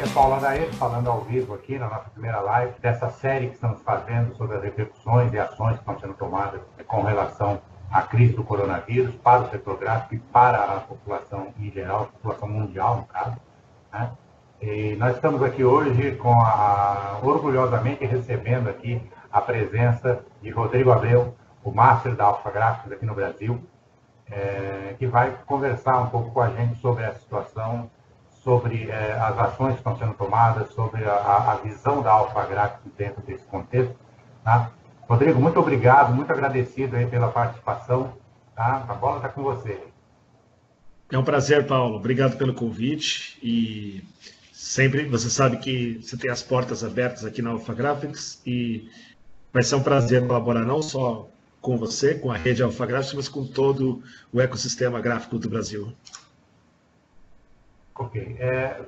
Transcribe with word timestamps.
aqui 0.00 0.08
é 0.08 0.14
Paulo 0.14 0.34
Adair, 0.34 0.72
falando 0.74 1.10
ao 1.10 1.20
vivo 1.20 1.52
aqui 1.52 1.78
na 1.78 1.86
nossa 1.86 2.08
primeira 2.08 2.40
live 2.40 2.72
dessa 2.80 3.10
série 3.10 3.48
que 3.48 3.54
estamos 3.54 3.82
fazendo 3.82 4.34
sobre 4.34 4.56
as 4.56 4.62
repercussões 4.62 5.30
e 5.32 5.38
ações 5.38 5.74
que 5.74 5.80
estão 5.80 5.98
sendo 6.00 6.14
tomadas 6.14 6.60
com 6.86 7.02
relação 7.02 7.60
à 7.90 8.00
crise 8.02 8.34
do 8.34 8.42
coronavírus 8.42 9.14
para 9.16 9.42
o 9.42 9.50
setor 9.50 9.78
gráfico 9.78 10.14
e 10.14 10.18
para 10.18 10.58
a 10.58 10.80
população 10.80 11.48
em 11.58 11.70
geral, 11.70 12.02
a 12.02 12.06
população 12.06 12.48
mundial, 12.48 12.96
no 12.96 13.04
caso. 13.04 13.36
Né? 13.92 14.10
E 14.62 14.96
nós 14.96 15.16
estamos 15.16 15.42
aqui 15.42 15.64
hoje 15.64 16.12
com 16.12 16.32
a, 16.32 17.18
orgulhosamente 17.22 18.04
recebendo 18.06 18.70
aqui 18.70 19.02
a 19.30 19.40
presença 19.42 20.24
de 20.40 20.48
Rodrigo 20.48 20.92
Abreu, 20.92 21.34
o 21.62 21.70
Master 21.70 22.14
da 22.14 22.24
Alfa 22.24 22.50
Gráficos 22.50 22.92
aqui 22.92 23.04
no 23.04 23.14
Brasil, 23.14 23.62
é, 24.30 24.94
que 24.98 25.06
vai 25.06 25.36
conversar 25.44 25.98
um 25.98 26.06
pouco 26.06 26.30
com 26.30 26.40
a 26.40 26.48
gente 26.48 26.80
sobre 26.80 27.04
a 27.04 27.12
situação 27.14 27.90
sobre 28.42 28.88
é, 28.88 29.12
as 29.12 29.38
ações 29.38 29.72
que 29.72 29.78
estão 29.78 29.98
sendo 29.98 30.14
tomadas, 30.14 30.72
sobre 30.72 31.04
a, 31.04 31.52
a 31.52 31.56
visão 31.56 32.02
da 32.02 32.10
Alfa 32.10 32.44
Gráficos 32.46 32.90
dentro 32.96 33.22
desse 33.22 33.44
contexto. 33.44 33.94
Tá? 34.42 34.70
Rodrigo, 35.08 35.40
muito 35.40 35.58
obrigado, 35.58 36.14
muito 36.14 36.32
agradecido 36.32 36.96
aí 36.96 37.06
pela 37.06 37.28
participação. 37.28 38.14
Tá? 38.54 38.84
A 38.88 38.94
bola 38.94 39.16
está 39.16 39.28
com 39.28 39.42
você. 39.42 39.78
É 41.10 41.18
um 41.18 41.24
prazer, 41.24 41.66
Paulo. 41.66 41.96
Obrigado 41.96 42.36
pelo 42.36 42.54
convite 42.54 43.38
e 43.42 44.04
sempre 44.52 45.06
você 45.06 45.28
sabe 45.28 45.58
que 45.58 46.00
você 46.00 46.16
tem 46.16 46.30
as 46.30 46.42
portas 46.42 46.84
abertas 46.84 47.24
aqui 47.24 47.42
na 47.42 47.50
Alpha 47.50 47.74
Graphics 47.74 48.40
e 48.46 48.88
vai 49.52 49.62
ser 49.62 49.74
um 49.74 49.82
prazer 49.82 50.26
colaborar 50.26 50.64
não 50.64 50.80
só 50.80 51.28
com 51.60 51.76
você, 51.76 52.14
com 52.14 52.30
a 52.30 52.36
rede 52.36 52.62
Alpha 52.62 52.86
Graphics, 52.86 53.14
mas 53.14 53.28
com 53.28 53.44
todo 53.44 54.02
o 54.32 54.40
ecossistema 54.40 55.00
gráfico 55.00 55.38
do 55.38 55.50
Brasil. 55.50 55.92
Ok. 58.00 58.36
É, 58.40 58.80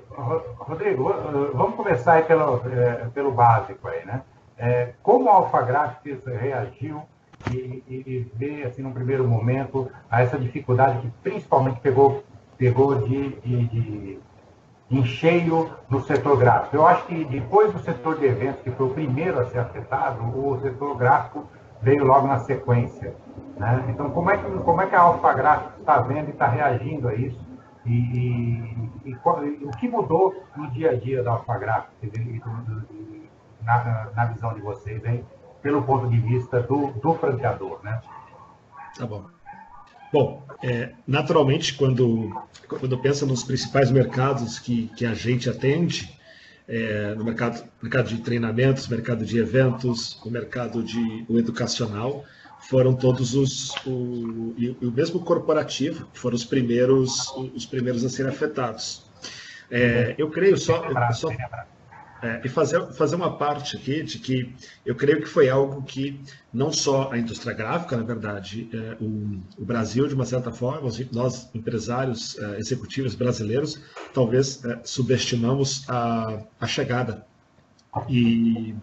Rodrigo, 0.58 1.12
vamos 1.52 1.74
começar 1.74 2.24
pelo, 2.24 2.62
é, 2.66 3.08
pelo 3.12 3.30
básico 3.30 3.86
aí, 3.86 4.06
né? 4.06 4.22
É, 4.56 4.94
como 5.02 5.28
a 5.28 5.34
Alpha 5.34 5.60
Graphics 5.60 6.24
reagiu 6.24 7.02
e, 7.50 7.84
e, 7.86 8.30
vê, 8.34 8.62
assim, 8.62 8.80
num 8.80 8.92
primeiro 8.92 9.28
momento, 9.28 9.90
a 10.10 10.22
essa 10.22 10.38
dificuldade 10.38 10.98
que 11.00 11.10
principalmente 11.22 11.78
pegou, 11.80 12.24
pegou 12.56 12.94
de, 13.00 13.28
de, 13.40 13.66
de 13.66 14.18
encheio 14.90 15.70
no 15.90 16.00
setor 16.04 16.38
gráfico. 16.38 16.76
Eu 16.76 16.86
acho 16.86 17.04
que 17.04 17.22
depois 17.26 17.70
do 17.70 17.80
setor 17.80 18.18
de 18.18 18.24
eventos, 18.24 18.62
que 18.62 18.70
foi 18.70 18.86
o 18.86 18.94
primeiro 18.94 19.38
a 19.40 19.44
ser 19.44 19.58
afetado, 19.58 20.22
o 20.24 20.58
setor 20.62 20.96
gráfico 20.96 21.44
veio 21.82 22.02
logo 22.04 22.26
na 22.26 22.38
sequência. 22.38 23.14
Né? 23.58 23.84
Então, 23.90 24.08
como 24.10 24.30
é, 24.30 24.38
que, 24.38 24.50
como 24.60 24.80
é 24.80 24.86
que 24.86 24.94
a 24.94 25.02
Alpha 25.02 25.34
Graphics 25.34 25.80
está 25.80 26.00
vendo 26.00 26.28
e 26.28 26.30
está 26.30 26.46
reagindo 26.46 27.08
a 27.08 27.14
isso? 27.14 27.41
E, 27.84 27.90
e, 27.90 29.10
e, 29.10 29.64
o 29.64 29.70
que 29.72 29.88
mudou 29.88 30.44
no 30.56 30.70
dia 30.70 30.90
a 30.90 30.94
dia 30.94 31.22
da 31.22 31.32
Alphagraph, 31.32 31.88
na, 33.62 34.10
na 34.14 34.24
visão 34.26 34.54
de 34.54 34.60
vocês, 34.60 35.04
hein? 35.04 35.24
pelo 35.62 35.82
ponto 35.82 36.08
de 36.08 36.18
vista 36.18 36.60
do, 36.60 36.88
do 37.00 37.14
franqueador, 37.14 37.80
né? 37.82 38.00
Tá 38.98 39.06
bom. 39.06 39.24
Bom, 40.12 40.46
é, 40.62 40.92
naturalmente, 41.06 41.74
quando, 41.74 42.30
quando 42.68 42.98
pensa 42.98 43.24
nos 43.24 43.42
principais 43.42 43.90
mercados 43.90 44.58
que, 44.58 44.88
que 44.88 45.06
a 45.06 45.14
gente 45.14 45.48
atende, 45.48 46.18
é, 46.68 47.14
no 47.14 47.24
mercado, 47.24 47.64
mercado 47.80 48.08
de 48.08 48.18
treinamentos, 48.18 48.88
mercado 48.88 49.24
de 49.24 49.38
eventos, 49.38 50.20
o 50.22 50.30
mercado 50.30 50.82
de 50.82 51.24
o 51.28 51.38
educacional, 51.38 52.24
foram 52.68 52.94
todos 52.94 53.34
os 53.34 53.70
o, 53.86 54.54
e 54.56 54.76
o 54.80 54.90
mesmo 54.90 55.20
corporativo 55.20 56.08
foram 56.12 56.36
os 56.36 56.44
primeiros 56.44 57.30
os 57.54 57.66
primeiros 57.66 58.04
a 58.04 58.08
serem 58.08 58.32
afetados. 58.32 59.04
É, 59.70 60.14
eu 60.18 60.30
creio 60.30 60.56
só, 60.56 60.82
só 61.12 61.28
é, 62.22 62.40
e 62.44 62.48
fazer 62.48 62.92
fazer 62.92 63.16
uma 63.16 63.36
parte 63.36 63.76
aqui 63.76 64.02
de 64.02 64.18
que 64.18 64.54
eu 64.86 64.94
creio 64.94 65.20
que 65.20 65.26
foi 65.26 65.48
algo 65.48 65.82
que 65.82 66.20
não 66.52 66.72
só 66.72 67.10
a 67.10 67.18
indústria 67.18 67.52
gráfica, 67.52 67.96
na 67.96 68.04
verdade, 68.04 68.68
é, 68.72 68.96
o, 69.02 69.40
o, 69.58 69.64
Brasil 69.64 70.06
de 70.06 70.14
uma 70.14 70.24
certa 70.24 70.52
forma, 70.52 70.88
nós 71.10 71.50
empresários 71.54 72.38
é, 72.38 72.58
executivos 72.58 73.14
brasileiros, 73.14 73.80
talvez 74.14 74.64
é, 74.64 74.80
subestimamos 74.84 75.88
a, 75.88 76.44
a 76.60 76.66
chegada 76.66 77.26
e, 78.08 78.74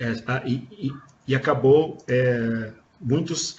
é, 0.00 0.12
e 0.48 0.92
e 1.26 1.34
acabou 1.34 1.98
é, 2.08 2.70
muitos 3.00 3.58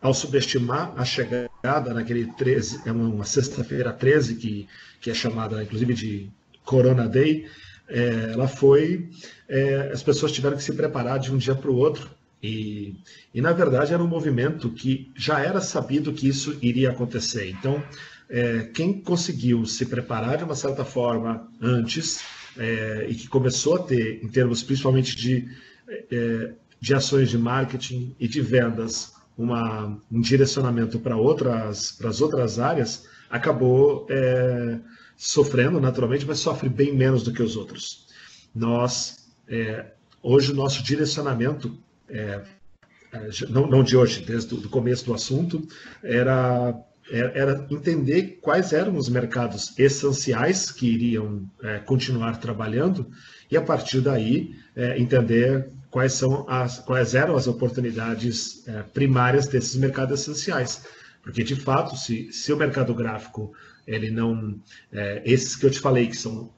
ao 0.00 0.12
subestimar 0.12 0.92
a 0.96 1.04
chegada 1.04 1.94
naquele 1.94 2.26
13, 2.26 2.82
é 2.86 2.92
uma, 2.92 3.24
sexta-feira 3.24 3.92
13 3.92 4.34
que, 4.34 4.68
que 5.00 5.10
é 5.10 5.14
chamada 5.14 5.62
inclusive 5.62 5.94
de 5.94 6.30
Corona 6.64 7.08
Day, 7.08 7.46
é, 7.88 8.32
ela 8.32 8.48
foi, 8.48 9.08
é, 9.48 9.90
as 9.92 10.02
pessoas 10.02 10.32
tiveram 10.32 10.56
que 10.56 10.62
se 10.62 10.72
preparar 10.72 11.18
de 11.18 11.32
um 11.32 11.36
dia 11.36 11.54
para 11.54 11.70
o 11.70 11.76
outro 11.76 12.10
e, 12.42 12.96
e 13.32 13.40
na 13.40 13.52
verdade 13.52 13.94
era 13.94 14.02
um 14.02 14.08
movimento 14.08 14.70
que 14.70 15.10
já 15.14 15.40
era 15.40 15.60
sabido 15.60 16.12
que 16.12 16.28
isso 16.28 16.58
iria 16.60 16.90
acontecer. 16.90 17.48
Então, 17.50 17.82
é, 18.28 18.70
quem 18.74 19.00
conseguiu 19.00 19.64
se 19.66 19.86
preparar 19.86 20.38
de 20.38 20.44
uma 20.44 20.56
certa 20.56 20.84
forma 20.84 21.48
antes 21.60 22.24
é, 22.56 23.06
e 23.08 23.14
que 23.14 23.28
começou 23.28 23.76
a 23.76 23.82
ter, 23.82 24.24
em 24.24 24.28
termos 24.28 24.62
principalmente 24.62 25.14
de 25.14 25.48
é, 26.10 26.52
de 26.82 26.92
ações 26.92 27.30
de 27.30 27.38
marketing 27.38 28.16
e 28.18 28.26
de 28.26 28.40
vendas 28.40 29.12
uma, 29.38 29.96
um 30.10 30.20
direcionamento 30.20 30.98
para 30.98 31.16
outras, 31.16 31.92
para 31.92 32.10
as 32.10 32.20
outras 32.20 32.58
áreas, 32.58 33.06
acabou 33.30 34.04
é, 34.10 34.80
sofrendo 35.16 35.80
naturalmente, 35.80 36.26
mas 36.26 36.40
sofre 36.40 36.68
bem 36.68 36.92
menos 36.92 37.22
do 37.22 37.32
que 37.32 37.40
os 37.40 37.56
outros. 37.56 38.08
Nós, 38.52 39.32
é, 39.46 39.92
hoje, 40.20 40.50
o 40.50 40.56
nosso 40.56 40.82
direcionamento, 40.82 41.78
é, 42.08 42.42
é 43.12 43.28
não, 43.48 43.68
não, 43.68 43.84
de 43.84 43.96
hoje, 43.96 44.24
desde 44.24 44.52
o 44.52 44.68
começo 44.68 45.06
do 45.06 45.14
assunto, 45.14 45.64
era, 46.02 46.74
era 47.08 47.64
entender 47.70 48.40
quais 48.42 48.72
eram 48.72 48.96
os 48.96 49.08
mercados 49.08 49.78
essenciais 49.78 50.72
que 50.72 50.88
iriam 50.92 51.48
é, 51.62 51.78
continuar 51.78 52.40
trabalhando 52.40 53.08
e, 53.48 53.56
a 53.56 53.62
partir 53.62 54.00
daí, 54.00 54.56
é, 54.74 54.98
entender 54.98 55.70
quais, 55.92 56.14
são 56.14 56.48
as, 56.48 56.78
quais 56.80 57.14
eram 57.14 57.36
as 57.36 57.46
oportunidades 57.46 58.66
é, 58.66 58.82
primárias 58.82 59.46
desses 59.46 59.76
mercados 59.76 60.20
essenciais. 60.20 60.84
Porque, 61.22 61.44
de 61.44 61.54
fato, 61.54 61.96
se, 61.96 62.32
se 62.32 62.52
o 62.52 62.56
mercado 62.56 62.92
gráfico, 62.94 63.52
ele 63.86 64.10
não. 64.10 64.58
É, 64.90 65.22
esses 65.24 65.54
que 65.54 65.66
eu 65.66 65.70
te 65.70 65.78
falei, 65.78 66.08
que 66.08 66.16
são 66.16 66.50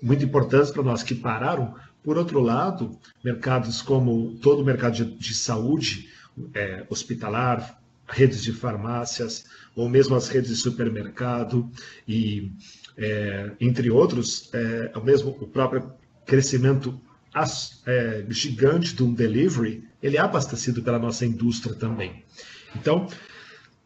muito 0.00 0.24
importantes 0.24 0.70
para 0.70 0.82
nós, 0.82 1.02
que 1.02 1.14
pararam, 1.14 1.74
por 2.04 2.18
outro 2.18 2.38
lado, 2.38 2.96
mercados 3.24 3.82
como 3.82 4.36
todo 4.36 4.60
o 4.60 4.64
mercado 4.64 4.94
de, 4.94 5.04
de 5.06 5.34
saúde, 5.34 6.10
é, 6.54 6.84
hospitalar, 6.90 7.80
redes 8.06 8.42
de 8.42 8.52
farmácias, 8.52 9.46
ou 9.74 9.88
mesmo 9.88 10.14
as 10.14 10.28
redes 10.28 10.50
de 10.50 10.56
supermercado, 10.56 11.68
e 12.06 12.52
é, 12.96 13.52
entre 13.58 13.90
outros, 13.90 14.50
é, 14.52 14.92
o 14.94 15.00
mesmo 15.00 15.30
o 15.40 15.46
próprio 15.46 15.92
crescimento 16.26 17.00
as, 17.32 17.80
é, 17.86 18.24
gigante 18.28 19.00
um 19.02 19.12
delivery, 19.12 19.84
ele 20.02 20.16
é 20.16 20.20
abastecido 20.20 20.82
pela 20.82 20.98
nossa 20.98 21.24
indústria 21.24 21.74
também. 21.74 22.24
Então, 22.74 23.08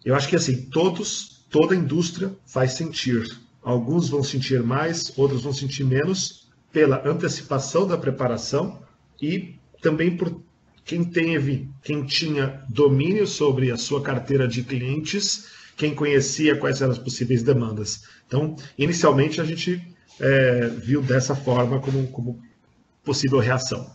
eu 0.05 0.15
acho 0.15 0.29
que 0.29 0.37
assim, 0.37 0.63
todos, 0.67 1.45
toda 1.51 1.75
indústria 1.75 2.35
vai 2.53 2.69
sentir. 2.69 3.39
Alguns 3.63 4.09
vão 4.09 4.23
sentir 4.23 4.63
mais, 4.63 5.17
outros 5.17 5.43
vão 5.43 5.53
sentir 5.53 5.85
menos, 5.85 6.49
pela 6.73 7.09
antecipação 7.09 7.87
da 7.87 7.97
preparação 7.97 8.83
e 9.21 9.55
também 9.81 10.17
por 10.17 10.43
quem 10.85 11.03
teve, 11.05 11.69
quem 11.83 12.05
tinha 12.05 12.63
domínio 12.69 13.27
sobre 13.27 13.71
a 13.71 13.77
sua 13.77 14.03
carteira 14.03 14.47
de 14.47 14.63
clientes, 14.63 15.47
quem 15.77 15.95
conhecia 15.95 16.57
quais 16.57 16.83
eram 16.83 16.93
as 16.93 16.99
possíveis 16.99 17.43
demandas. 17.43 18.05
Então, 18.27 18.57
inicialmente 18.77 19.41
a 19.41 19.45
gente 19.45 19.81
é, 20.21 20.69
viu 20.69 21.01
dessa 21.01 21.35
forma 21.35 21.81
como, 21.81 22.07
como 22.09 22.43
possível 23.05 23.39
reação. 23.39 23.87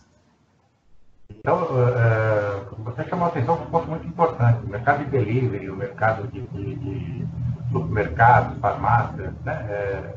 Então, 1.28 1.68
é, 1.96 2.60
você 2.78 3.04
chamou 3.04 3.26
a 3.26 3.28
atenção 3.28 3.56
para 3.56 3.66
um 3.66 3.70
ponto 3.70 3.88
muito 3.88 4.06
importante. 4.06 4.64
O 4.64 4.68
mercado 4.68 5.04
de 5.04 5.10
delivery, 5.10 5.70
o 5.70 5.76
mercado 5.76 6.26
de, 6.28 6.40
de, 6.40 6.74
de 6.74 7.28
supermercados, 7.72 8.58
farmácias, 8.58 9.32
né, 9.44 9.66
é, 9.70 10.14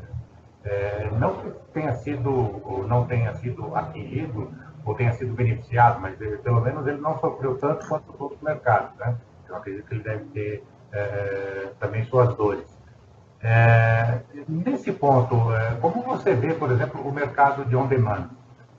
é, 0.65 1.09
não 1.19 1.35
que 1.35 1.49
tenha 1.73 1.93
sido 1.93 2.29
ou 2.29 2.87
não 2.87 3.05
tenha 3.05 3.33
sido 3.35 3.75
atingido 3.75 4.51
ou 4.85 4.95
tenha 4.95 5.13
sido 5.13 5.33
beneficiado, 5.33 5.99
mas 6.01 6.19
ele, 6.19 6.37
pelo 6.37 6.61
menos 6.61 6.85
ele 6.87 6.99
não 6.99 7.17
sofreu 7.19 7.57
tanto 7.57 7.87
quanto 7.87 8.11
os 8.11 8.19
outros 8.19 8.41
mercados. 8.41 8.97
Né? 8.97 9.15
Eu 9.47 9.55
acredito 9.55 9.85
que 9.87 9.93
ele 9.93 10.03
deve 10.03 10.25
ter 10.25 10.63
é, 10.91 11.69
também 11.79 12.03
suas 12.05 12.35
dores. 12.35 12.65
É, 13.41 14.21
nesse 14.47 14.91
ponto, 14.91 15.53
é, 15.53 15.75
como 15.81 16.01
você 16.01 16.33
vê, 16.33 16.53
por 16.53 16.71
exemplo, 16.71 17.01
o 17.01 17.11
mercado 17.11 17.65
de 17.65 17.75
on-demand? 17.75 18.29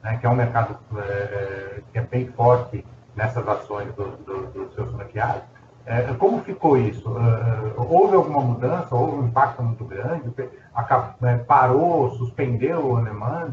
Né, 0.05 0.19
que 0.19 0.27
é 0.27 0.29
um 0.29 0.37
mercado 0.37 0.79
é, 0.99 1.81
que 1.91 1.99
é 1.99 2.03
bem 2.03 2.27
forte 2.29 2.85
nessas 3.17 3.49
ações 3.49 3.93
dos 3.95 4.17
do, 4.19 4.47
do 4.53 4.75
seus 4.75 4.93
franqueados. 4.93 5.43
É, 5.87 6.03
como 6.15 6.43
ficou 6.43 6.79
isso? 6.79 7.05
Houve 7.77 8.15
alguma 8.15 8.41
mudança? 8.41 8.95
Houve 8.95 9.17
um 9.17 9.27
impacto 9.27 9.63
muito 9.63 9.85
grande? 9.85 10.33
Né, 11.21 11.39
parou, 11.47 12.11
suspendeu 12.17 12.79
o 12.81 12.99
on-demand? 12.99 13.53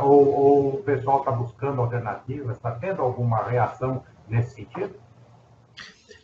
Ou, 0.00 0.28
ou, 0.28 0.74
o 0.76 0.82
pessoal 0.82 1.18
está 1.18 1.30
buscando 1.30 1.80
alternativas? 1.80 2.56
Está 2.56 2.70
tendo 2.70 3.02
alguma 3.02 3.42
reação 3.42 4.02
nesse 4.28 4.54
sentido? 4.54 4.94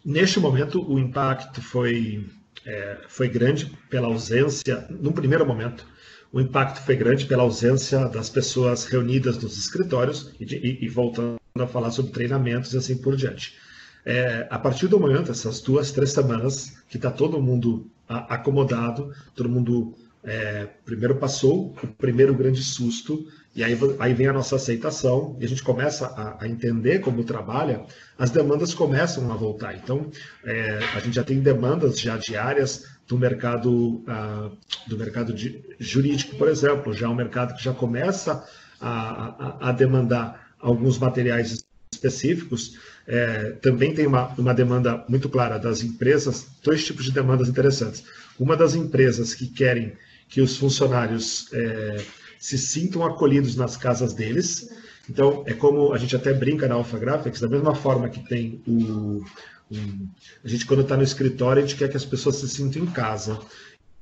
Neste 0.05 0.41
momento, 0.41 0.81
o 0.91 0.99
impacto 0.99 1.61
foi, 1.61 2.27
é, 2.67 2.99
foi 3.09 3.29
grande 3.29 3.67
pela 3.91 4.06
ausência, 4.06 4.87
num 4.89 5.12
primeiro 5.12 5.45
momento, 5.45 5.87
o 6.33 6.41
impacto 6.41 6.81
foi 6.83 6.97
grande 6.97 7.27
pela 7.27 7.43
ausência 7.43 8.07
das 8.09 8.29
pessoas 8.29 8.85
reunidas 8.85 9.39
nos 9.39 9.57
escritórios 9.57 10.33
e, 10.39 10.45
e, 10.45 10.85
e 10.85 10.89
voltando 10.89 11.39
a 11.59 11.67
falar 11.67 11.91
sobre 11.91 12.13
treinamentos 12.13 12.73
e 12.75 12.79
assim 12.79 12.97
por 12.97 13.17
diante. 13.17 13.57
É, 14.05 14.47
a 14.49 14.59
partir 14.59 14.87
do 14.87 14.99
momento, 14.99 15.31
essas 15.31 15.61
duas, 15.61 15.93
três 15.93 16.13
semanas, 16.13 16.77
que 16.89 16.97
está 16.97 17.11
todo 17.11 17.41
mundo 17.41 17.91
acomodado, 18.09 19.13
todo 19.35 19.49
mundo 19.49 19.95
é, 20.25 20.67
primeiro 20.85 21.17
passou 21.17 21.75
o 21.83 21.87
primeiro 21.87 22.35
grande 22.35 22.63
susto, 22.63 23.27
e 23.55 23.63
aí, 23.63 23.77
aí 23.99 24.15
vem 24.15 24.29
a 24.29 24.33
nossa 24.33 24.57
aceitação, 24.57 25.37
e 25.41 25.45
a 25.45 25.49
gente 25.49 25.63
começa 25.63 26.07
a, 26.07 26.45
a 26.45 26.49
entender 26.49 27.01
como 27.01 27.25
trabalha, 27.25 27.85
as 28.17 28.31
demandas 28.31 28.73
começam 28.73 29.31
a 29.33 29.37
voltar. 29.37 29.75
Então, 29.75 30.11
é, 30.45 30.79
a 30.95 31.01
gente 31.01 31.15
já 31.15 31.25
tem 31.25 31.41
demandas 31.41 32.01
já 32.01 32.17
diárias 32.17 32.87
do 33.09 33.19
mercado, 33.19 33.71
uh, 33.73 34.57
do 34.87 34.97
mercado 34.97 35.33
de, 35.33 35.65
jurídico, 35.81 36.37
por 36.37 36.49
exemplo, 36.49 36.93
já 36.93 37.07
é 37.07 37.09
um 37.09 37.15
mercado 37.15 37.55
que 37.55 37.65
já 37.65 37.73
começa 37.73 38.45
a, 38.81 39.59
a, 39.67 39.69
a 39.71 39.73
demandar 39.73 40.53
alguns 40.61 40.99
materiais 40.99 41.65
específicos, 41.93 42.77
é, 43.07 43.53
também 43.63 43.95
tem 43.95 44.07
uma, 44.07 44.29
uma 44.39 44.53
demanda 44.53 45.05
muito 45.09 45.29
clara 45.29 45.59
das 45.59 45.83
empresas, 45.83 46.47
dois 46.63 46.85
tipos 46.85 47.07
de 47.07 47.13
demandas 47.13 47.49
interessantes. 47.49 48.05
Uma 48.39 48.57
das 48.57 48.75
empresas 48.75 49.35
que 49.35 49.47
querem 49.49 49.95
que 50.29 50.43
os 50.43 50.57
funcionários 50.57 51.49
é, 51.53 52.05
se 52.39 52.59
sintam 52.59 53.05
acolhidos 53.05 53.57
nas 53.57 53.77
casas 53.77 54.13
deles. 54.13 54.71
Então, 55.09 55.43
é 55.47 55.55
como 55.55 55.95
a 55.95 55.99
gente 55.99 56.15
até 56.15 56.35
brinca 56.35 56.69
na 56.69 56.75
Alpha 56.75 56.99
Graphics, 56.99 57.41
da 57.41 57.49
mesma 57.49 57.75
forma 57.75 58.09
que 58.09 58.21
tem 58.29 58.63
o. 58.69 59.25
A 59.70 60.49
gente, 60.49 60.67
quando 60.67 60.82
está 60.82 60.97
no 60.97 61.03
escritório, 61.03 61.62
a 61.62 61.67
gente 61.67 61.76
quer 61.76 61.88
que 61.88 61.97
as 61.97 62.05
pessoas 62.05 62.37
se 62.37 62.49
sintam 62.49 62.82
em 62.82 62.87
casa. 62.87 63.38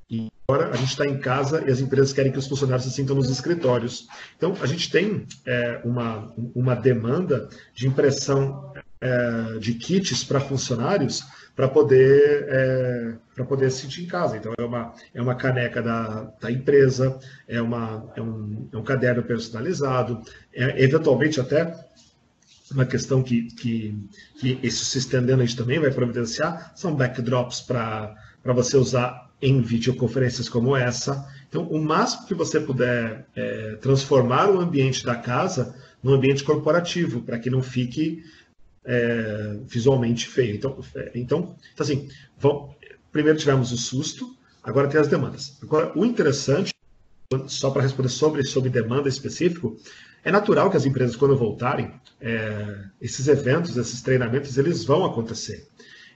E 0.08 0.28
agora 0.48 0.70
a 0.70 0.76
gente 0.76 0.90
está 0.90 1.04
em 1.04 1.18
casa 1.18 1.64
e 1.66 1.70
as 1.70 1.80
empresas 1.80 2.12
querem 2.12 2.30
que 2.30 2.38
os 2.38 2.46
funcionários 2.46 2.84
se 2.84 2.92
sintam 2.92 3.16
nos 3.16 3.28
escritórios. 3.28 4.06
Então, 4.36 4.54
a 4.60 4.66
gente 4.66 4.90
tem 4.90 5.26
é, 5.44 5.80
uma, 5.84 6.32
uma 6.54 6.74
demanda 6.74 7.48
de 7.74 7.88
impressão 7.88 8.72
é, 9.00 9.58
de 9.58 9.74
kits 9.74 10.24
para 10.24 10.40
funcionários 10.40 11.22
para 11.54 11.68
poder 11.68 12.46
é, 12.48 13.14
para 13.34 13.44
poder 13.44 13.70
se 13.70 13.82
sentir 13.82 14.04
em 14.04 14.06
casa. 14.06 14.36
Então 14.36 14.52
é 14.58 14.62
uma 14.62 14.94
é 15.14 15.22
uma 15.22 15.34
caneca 15.34 15.82
da, 15.82 16.32
da 16.40 16.50
empresa, 16.50 17.18
é 17.48 17.60
uma 17.60 18.12
é 18.14 18.22
um, 18.22 18.68
é 18.72 18.76
um 18.76 18.82
caderno 18.82 19.22
personalizado, 19.22 20.20
é, 20.54 20.82
eventualmente 20.82 21.40
até 21.40 21.74
uma 22.72 22.84
questão 22.84 23.22
que, 23.22 23.48
que, 23.54 23.96
que 24.38 24.70
se 24.70 24.98
estendendo 24.98 25.42
a 25.42 25.46
gente 25.46 25.56
também 25.56 25.78
vai 25.78 25.90
providenciar 25.90 26.72
são 26.74 26.94
backdrops 26.94 27.60
para 27.60 28.16
você 28.44 28.76
usar 28.76 29.26
em 29.40 29.60
videoconferências 29.60 30.48
como 30.48 30.76
essa. 30.76 31.28
Então, 31.48 31.68
o 31.68 31.80
máximo 31.80 32.26
que 32.26 32.34
você 32.34 32.58
puder 32.58 33.26
é, 33.36 33.76
transformar 33.76 34.50
o 34.50 34.60
ambiente 34.60 35.04
da 35.04 35.14
casa 35.14 35.74
no 36.02 36.14
ambiente 36.14 36.42
corporativo, 36.42 37.22
para 37.22 37.38
que 37.38 37.50
não 37.50 37.62
fique 37.62 38.24
é, 38.84 39.58
visualmente 39.66 40.26
feio. 40.26 40.56
Então, 40.56 40.78
é, 40.94 41.10
então, 41.14 41.56
então 41.72 41.84
assim, 41.84 42.08
vamos, 42.38 42.74
primeiro 43.12 43.38
tivemos 43.38 43.72
o 43.72 43.76
susto, 43.76 44.36
agora 44.62 44.88
tem 44.88 45.00
as 45.00 45.08
demandas. 45.08 45.58
Agora, 45.62 45.92
o 45.96 46.04
interessante, 46.04 46.72
só 47.46 47.70
para 47.70 47.82
responder 47.82 48.08
sobre, 48.08 48.44
sobre 48.44 48.70
demanda 48.70 49.08
específico, 49.08 49.76
é 50.26 50.32
natural 50.32 50.68
que 50.68 50.76
as 50.76 50.84
empresas, 50.84 51.14
quando 51.14 51.36
voltarem, 51.36 51.88
é, 52.20 52.80
esses 53.00 53.28
eventos, 53.28 53.76
esses 53.76 54.02
treinamentos, 54.02 54.58
eles 54.58 54.84
vão 54.84 55.04
acontecer. 55.04 55.68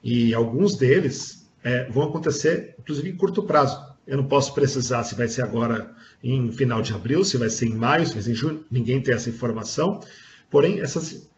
E 0.03 0.35
alguns 0.35 0.75
deles 0.77 1.49
é, 1.63 1.89
vão 1.89 2.09
acontecer, 2.09 2.75
inclusive, 2.77 3.09
em 3.09 3.17
curto 3.17 3.45
prazo. 3.45 3.79
Eu 4.05 4.17
não 4.17 4.27
posso 4.27 4.53
precisar 4.53 5.05
se 5.05 5.15
vai 5.15 5.29
ser 5.29 5.43
agora 5.43 5.95
em 6.25 6.51
final 6.51 6.83
de 6.83 6.93
abril, 6.93 7.25
se 7.25 7.37
vai 7.37 7.49
ser 7.49 7.67
em 7.67 7.75
maio, 7.77 8.05
se 8.05 8.15
vai 8.15 8.23
ser 8.25 8.33
em 8.33 8.35
junho, 8.35 8.65
ninguém 8.69 9.01
tem 9.01 9.15
essa 9.15 9.31
informação. 9.31 10.01
Porém, 10.51 10.81
essas 10.81 11.31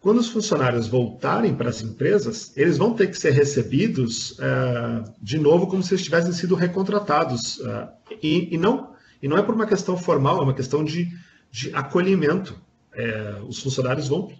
quando 0.00 0.18
os 0.18 0.28
funcionários 0.28 0.88
voltarem 0.88 1.54
para 1.54 1.70
as 1.70 1.82
empresas, 1.82 2.52
eles 2.56 2.78
vão 2.78 2.94
ter 2.94 3.06
que 3.06 3.16
ser 3.16 3.30
recebidos 3.30 4.32
uh, 4.32 5.04
de 5.22 5.38
novo 5.38 5.68
como 5.68 5.84
se 5.84 5.94
eles 5.94 6.02
tivessem 6.02 6.32
sido 6.32 6.56
recontratados. 6.56 7.58
Uh, 7.58 7.88
e, 8.20 8.52
e, 8.52 8.58
não, 8.58 8.96
e 9.22 9.28
não 9.28 9.38
é 9.38 9.42
por 9.42 9.54
uma 9.54 9.68
questão 9.68 9.96
formal, 9.96 10.40
é 10.40 10.42
uma 10.42 10.54
questão 10.54 10.82
de, 10.82 11.08
de 11.52 11.72
acolhimento. 11.74 12.60
É, 12.94 13.36
os 13.46 13.62
funcionários 13.62 14.08
vão. 14.08 14.32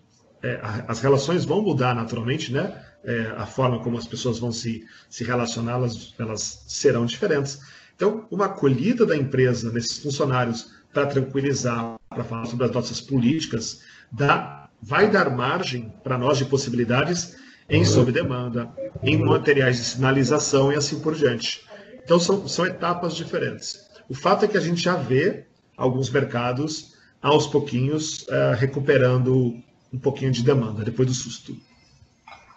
É, 0.43 0.59
as 0.89 1.01
relações 1.01 1.45
vão 1.45 1.63
mudar 1.63 1.95
naturalmente, 1.95 2.53
né? 2.53 2.85
É, 3.05 3.33
a 3.37 3.47
forma 3.47 3.81
como 3.81 3.97
as 3.97 4.07
pessoas 4.07 4.39
vão 4.39 4.51
se, 4.51 4.85
se 5.09 5.23
relacionar, 5.23 5.75
elas, 5.75 6.15
elas 6.19 6.65
serão 6.67 7.07
diferentes. 7.07 7.61
Então, 7.95 8.27
uma 8.31 8.47
acolhida 8.47 9.07
da 9.07 9.17
empresa 9.17 9.71
nesses 9.71 9.99
funcionários 9.99 10.73
para 10.93 11.07
tranquilizar, 11.07 11.95
para 12.09 12.25
falar 12.25 12.47
sobre 12.47 12.67
as 12.67 12.73
nossas 12.73 13.01
políticas, 13.01 13.83
dá 14.11 14.63
vai 14.83 15.09
dar 15.09 15.31
margem 15.31 15.95
para 16.03 16.19
nós 16.19 16.39
de 16.39 16.45
possibilidades 16.45 17.37
em 17.69 17.85
sob 17.85 18.11
demanda, 18.11 18.69
em 19.03 19.17
materiais 19.17 19.77
de 19.77 19.85
sinalização 19.85 20.73
e 20.73 20.75
assim 20.75 20.99
por 20.99 21.15
diante. 21.15 21.65
Então 22.03 22.19
são, 22.19 22.49
são 22.49 22.67
etapas 22.67 23.15
diferentes. 23.15 23.87
O 24.09 24.15
fato 24.15 24.45
é 24.45 24.49
que 24.49 24.59
a 24.59 24.61
gente 24.61 24.83
já 24.83 24.97
vê 24.97 25.47
alguns 25.77 26.11
mercados 26.11 26.92
aos 27.23 27.47
pouquinhos 27.47 28.23
uh, 28.23 28.55
recuperando 28.59 29.55
um 29.93 29.99
pouquinho 29.99 30.33
de 30.33 30.43
demanda 30.43 30.85
depois 30.85 31.07
do 31.09 31.15
susto. 31.15 31.57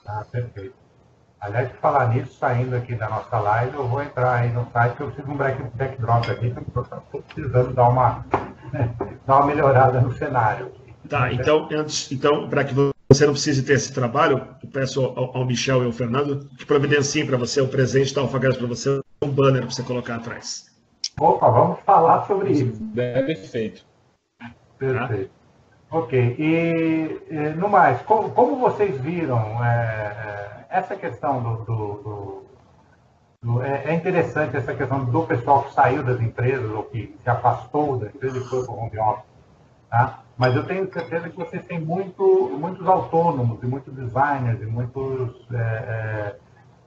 Ah, 0.05 0.25
perfeito. 0.29 0.73
Aliás, 1.39 1.69
de 1.69 1.77
falar 1.77 2.09
nisso, 2.09 2.33
saindo 2.39 2.75
aqui 2.75 2.95
da 2.95 3.07
nossa 3.07 3.39
live, 3.39 3.75
eu 3.75 3.87
vou 3.87 4.01
entrar 4.01 4.33
aí 4.33 4.51
no 4.51 4.67
site 4.71 4.95
que 4.95 5.03
eu 5.03 5.07
preciso 5.07 5.27
de 5.27 5.33
um 5.33 5.37
back, 5.37 5.61
backdrop 5.75 6.31
aqui, 6.31 6.49
porque 6.49 6.79
eu 6.79 6.81
estou 6.81 7.21
precisando 7.21 7.73
dar 7.73 7.89
uma, 7.89 8.25
dar 9.27 9.37
uma 9.37 9.45
melhorada 9.45 10.01
no 10.01 10.11
cenário. 10.17 10.71
Tá, 11.07 11.31
então, 11.31 11.67
antes, 11.71 12.11
então 12.11 12.49
para 12.49 12.63
que 12.63 12.73
você 12.73 13.25
não 13.25 13.33
precise 13.33 13.61
ter 13.61 13.73
esse 13.73 13.93
trabalho, 13.93 14.41
eu 14.63 14.69
peço 14.69 15.03
ao, 15.03 15.37
ao 15.37 15.45
Michel 15.45 15.83
e 15.83 15.85
ao 15.85 15.91
Fernando 15.91 16.49
que 16.57 16.65
providenciem 16.65 17.27
para 17.27 17.37
você 17.37 17.61
o 17.61 17.67
presente 17.67 18.13
da 18.13 18.21
Alfagas 18.21 18.57
para 18.57 18.65
você, 18.65 18.99
um 19.21 19.29
banner 19.29 19.61
para 19.61 19.71
você 19.71 19.83
colocar 19.83 20.15
atrás. 20.15 20.65
Opa, 21.19 21.49
vamos 21.49 21.79
falar 21.85 22.25
sobre 22.25 22.51
isso. 22.51 22.73
Perfeito. 22.93 23.85
Perfeito. 24.77 25.29
Tá? 25.29 25.97
Ok. 25.97 26.35
E, 26.37 27.21
e, 27.29 27.49
no 27.55 27.69
mais, 27.69 28.01
como, 28.01 28.31
como 28.31 28.57
vocês 28.57 28.99
viram 28.99 29.63
é, 29.63 30.65
é 30.69 30.77
essa 30.77 30.95
questão 30.95 31.41
do, 31.41 31.55
do, 31.63 31.93
do, 32.03 32.45
do 33.41 33.63
é, 33.63 33.85
é, 33.85 33.93
interessante 33.93 34.57
essa 34.57 34.73
questão 34.73 35.05
do 35.05 35.23
pessoal 35.23 35.63
que 35.63 35.73
saiu 35.73 36.03
das 36.03 36.19
empresas 36.19 36.69
ou 36.71 36.83
que 36.83 37.15
se 37.23 37.29
afastou 37.29 37.97
da 37.97 38.07
empresa 38.07 38.37
e 38.37 38.41
foi 38.41 38.65
para 38.65 38.73
o 38.73 38.79
home 38.79 38.99
office. 38.99 39.35
Tá? 39.89 40.19
Mas 40.37 40.53
eu 40.55 40.65
tenho 40.65 40.91
certeza 40.91 41.29
que 41.29 41.37
vocês 41.37 41.65
têm 41.65 41.79
muito, 41.79 42.57
muitos 42.59 42.85
autônomos, 42.87 43.63
e 43.63 43.65
muitos 43.65 43.93
designers, 43.93 44.61
e 44.61 44.65
muitos 44.65 45.47
é, 45.53 45.57
é, 45.57 46.35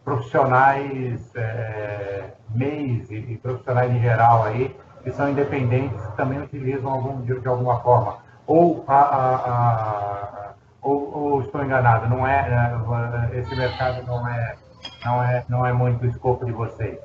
profissionais 0.05 1.35
é, 1.35 2.35
MEIs 2.55 3.11
e, 3.11 3.15
e, 3.15 3.39
profissionais 3.39 3.91
em 3.91 4.01
geral 4.01 4.45
aí, 4.45 4.77
que 5.09 5.17
são 5.17 5.31
independentes, 5.31 5.99
também 6.17 6.39
utilizam 6.43 6.93
algum, 6.93 7.23
de, 7.23 7.41
de 7.41 7.49
alguma 7.49 7.81
forma. 7.81 8.19
Ou, 8.47 8.85
a, 8.87 8.95
a, 8.95 9.35
a, 9.37 10.51
ou, 10.83 11.17
ou, 11.17 11.41
estou 11.41 11.65
enganado, 11.65 12.09
não 12.09 12.27
é, 12.27 12.47
é, 13.33 13.39
esse 13.39 13.57
mercado 13.57 14.07
não 14.07 14.29
é, 14.29 14.57
não 15.05 15.23
é, 15.23 15.45
não 15.49 15.67
é 15.67 15.73
muito 15.73 16.05
o 16.05 16.07
escopo 16.07 16.45
de 16.45 16.53
vocês. 16.53 16.99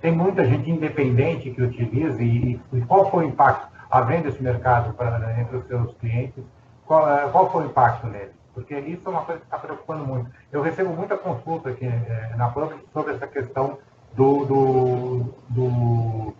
Tem 0.00 0.10
muita 0.10 0.44
gente 0.46 0.70
independente 0.70 1.50
que 1.50 1.62
utiliza 1.62 2.22
e, 2.22 2.60
e 2.72 2.80
qual 2.82 3.10
foi 3.10 3.26
o 3.26 3.28
impacto? 3.28 3.74
havendo 3.90 4.28
esse 4.28 4.42
mercado 4.42 4.92
para, 4.94 5.40
entre 5.40 5.56
os 5.56 5.66
seus 5.68 5.94
clientes, 5.98 6.42
qual, 6.84 7.08
é, 7.08 7.28
qual 7.28 7.52
foi 7.52 7.64
o 7.64 7.66
impacto 7.66 8.08
nele? 8.08 8.32
Porque 8.52 8.76
isso 8.76 9.02
é 9.06 9.08
uma 9.08 9.24
coisa 9.24 9.40
que 9.40 9.46
está 9.46 9.56
preocupando 9.58 10.04
muito. 10.04 10.30
Eu 10.50 10.62
recebo 10.62 10.90
muita 10.90 11.16
consulta 11.16 11.70
aqui 11.70 11.86
é, 11.86 12.32
na 12.36 12.48
Public 12.48 12.82
sobre 12.92 13.14
essa 13.14 13.26
questão 13.28 13.78
do, 14.14 14.44
do, 14.44 15.34
do, 15.48 16.34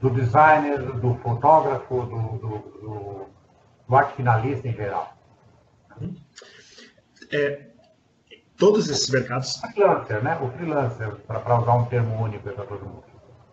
do 0.00 0.10
designer, 0.10 0.80
do 0.80 1.14
fotógrafo, 1.16 2.02
do, 2.02 2.38
do, 2.38 2.58
do, 2.80 3.26
do 3.88 3.96
arte 3.96 4.16
finalista 4.16 4.68
em 4.68 4.74
geral. 4.74 5.16
É, 7.32 7.66
todos 8.56 8.88
esses 8.88 9.08
mercados. 9.08 9.56
O 9.56 9.72
freelancer, 9.72 10.22
né? 10.22 10.38
O 10.40 10.50
freelancer, 10.50 11.16
para 11.26 11.60
usar 11.60 11.74
um 11.74 11.84
termo 11.86 12.22
único 12.22 12.44
para 12.44 12.64
todo 12.64 12.84
mundo. 12.84 13.04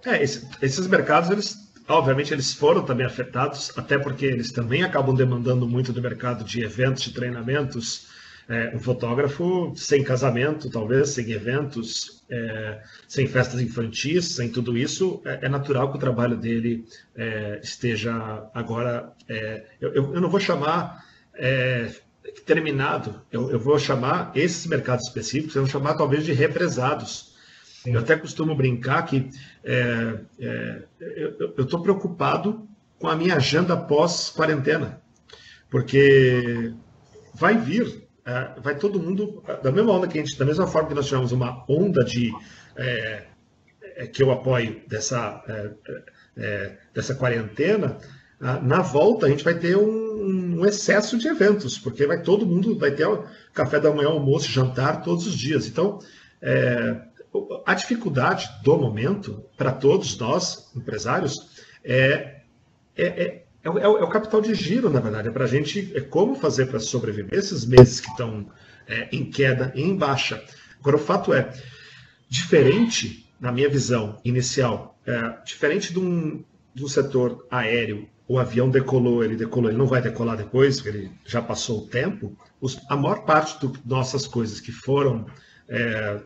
É, 0.05 0.21
esse, 0.21 0.47
esses 0.61 0.87
mercados 0.87 1.29
eles 1.29 1.73
Obviamente, 1.87 2.33
eles 2.33 2.53
foram 2.53 2.83
também 2.83 3.05
afetados, 3.05 3.77
até 3.77 3.97
porque 3.97 4.25
eles 4.25 4.51
também 4.51 4.83
acabam 4.83 5.13
demandando 5.13 5.67
muito 5.67 5.91
do 5.91 6.01
mercado 6.01 6.43
de 6.43 6.63
eventos, 6.63 7.03
de 7.03 7.13
treinamentos, 7.13 8.07
É, 8.47 8.75
um 8.75 8.79
fotógrafo 8.79 9.73
sem 9.75 10.03
casamento, 10.03 10.69
talvez, 10.69 11.09
sem 11.09 11.31
eventos, 11.31 12.23
é, 12.29 12.81
sem 13.07 13.25
festas 13.25 13.61
infantis, 13.61 14.35
sem 14.35 14.49
tudo 14.49 14.77
isso, 14.77 15.21
é, 15.23 15.45
é 15.45 15.49
natural 15.49 15.89
que 15.89 15.97
o 15.97 15.99
trabalho 15.99 16.35
dele 16.35 16.85
é, 17.15 17.59
esteja 17.63 18.49
agora. 18.53 19.13
É, 19.29 19.63
eu, 19.79 19.93
eu, 19.93 20.21
não 20.21 20.29
vou 20.29 20.41
chamar 20.41 21.05
é, 21.33 21.89
terminado, 22.45 23.21
eu, 23.31 23.49
eu, 23.49 23.59
vou 23.59 23.79
chamar 23.79 24.31
esses 24.35 24.65
mercados 24.65 25.07
específicos, 25.07 25.55
eu 25.55 25.63
vou 25.63 25.71
chamar 25.71 25.93
talvez 25.93 26.25
de 26.25 26.33
represados. 26.33 27.33
Sim. 27.81 27.93
Eu 27.93 27.99
até 27.99 28.17
costumo 28.17 28.55
brincar 28.55 29.03
que 29.03 29.29
eu 30.39 31.63
estou 31.63 31.81
preocupado 31.81 32.67
com 32.99 33.07
a 33.07 33.15
minha 33.15 33.35
agenda 33.35 33.75
pós-quarentena, 33.75 35.01
porque 35.69 36.73
vai 37.33 37.57
vir 37.57 38.02
vai 38.61 38.75
todo 38.75 38.99
mundo, 38.99 39.43
da 39.61 39.71
mesma 39.71 39.91
onda 39.91 40.07
que 40.07 40.17
a 40.17 40.21
gente, 40.23 40.37
da 40.37 40.45
mesma 40.45 40.65
forma 40.65 40.89
que 40.89 40.95
nós 40.95 41.07
tivemos 41.07 41.31
uma 41.31 41.65
onda 41.67 42.03
de 42.03 42.33
é, 42.75 43.25
é 43.95 44.07
que 44.07 44.23
eu 44.23 44.31
apoio 44.31 44.81
dessa, 44.87 45.43
é, 45.47 45.71
é, 46.37 46.77
dessa 46.93 47.13
quarentena, 47.15 47.97
na 48.39 48.81
volta 48.81 49.25
a 49.25 49.29
gente 49.29 49.43
vai 49.43 49.53
ter 49.53 49.77
um, 49.77 50.59
um, 50.59 50.65
excesso 50.65 51.17
de 51.17 51.27
eventos, 51.27 51.77
porque 51.77 52.05
vai 52.05 52.21
todo 52.21 52.45
mundo 52.45 52.77
vai 52.77 52.91
ter 52.91 53.07
café 53.53 53.79
da 53.79 53.91
manhã, 53.91 54.09
almoço, 54.09 54.49
jantar 54.49 55.01
todos 55.01 55.27
os 55.27 55.37
dias. 55.37 55.65
Então, 55.65 55.99
a 57.65 57.73
dificuldade 57.73 58.49
do 58.61 58.77
momento 58.77 59.45
para 59.55 59.71
todos 59.71 60.17
nós 60.17 60.71
empresários 60.75 61.63
é, 61.85 62.41
é, 62.97 63.42
é, 63.63 63.69
o, 63.69 63.77
é, 63.79 63.87
o, 63.87 64.07
capital 64.09 64.41
de 64.41 64.53
giro, 64.53 64.89
na 64.89 64.99
verdade. 64.99 65.29
É 65.29 65.31
para 65.31 65.45
a 65.45 65.47
gente 65.47 65.91
é 65.95 66.01
como 66.01 66.35
fazer 66.35 66.65
para 66.65 66.79
sobreviver 66.79 67.33
esses 67.33 67.65
meses 67.65 68.01
que 68.01 68.09
estão 68.09 68.47
é, 68.87 69.07
em 69.11 69.23
queda 69.23 69.71
e 69.73 69.81
em 69.81 69.95
baixa. 69.95 70.43
Agora, 70.79 70.97
o 70.97 70.99
fato 70.99 71.33
é, 71.33 71.49
diferente, 72.27 73.25
na 73.39 73.51
minha 73.51 73.69
visão 73.69 74.19
inicial, 74.25 74.99
é, 75.05 75.37
diferente 75.45 75.93
de 75.93 75.99
um, 75.99 76.43
de 76.75 76.83
um 76.83 76.87
setor 76.89 77.47
aéreo, 77.49 78.09
o 78.27 78.37
avião 78.37 78.69
decolou, 78.69 79.23
ele 79.23 79.35
decolou, 79.35 79.69
ele 79.69 79.77
não 79.77 79.85
vai 79.85 80.01
decolar 80.01 80.35
depois, 80.35 80.81
porque 80.81 80.97
ele 80.97 81.11
já 81.25 81.41
passou 81.41 81.79
o 81.79 81.87
tempo. 81.87 82.35
Os, 82.59 82.79
a 82.89 82.97
maior 82.97 83.23
parte 83.25 83.65
das 83.65 83.85
nossas 83.85 84.27
coisas 84.27 84.59
que 84.59 84.71
foram, 84.71 85.25
é, 85.69 86.19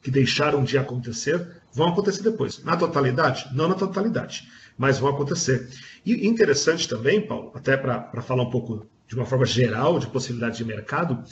que 0.00 0.10
deixaram 0.12 0.62
de 0.62 0.78
acontecer, 0.78 1.44
vão 1.72 1.88
acontecer 1.88 2.22
depois. 2.22 2.62
Na 2.62 2.76
totalidade? 2.76 3.48
Não 3.52 3.68
na 3.68 3.74
totalidade 3.74 4.46
mas 4.76 4.98
vão 4.98 5.10
acontecer. 5.10 5.68
E 6.04 6.26
interessante 6.26 6.88
também, 6.88 7.20
Paulo, 7.20 7.52
até 7.54 7.76
para 7.76 8.22
falar 8.22 8.42
um 8.42 8.50
pouco 8.50 8.86
de 9.06 9.14
uma 9.14 9.26
forma 9.26 9.44
geral 9.44 9.98
de 9.98 10.06
possibilidade 10.06 10.56
de 10.56 10.64
mercado, 10.64 11.22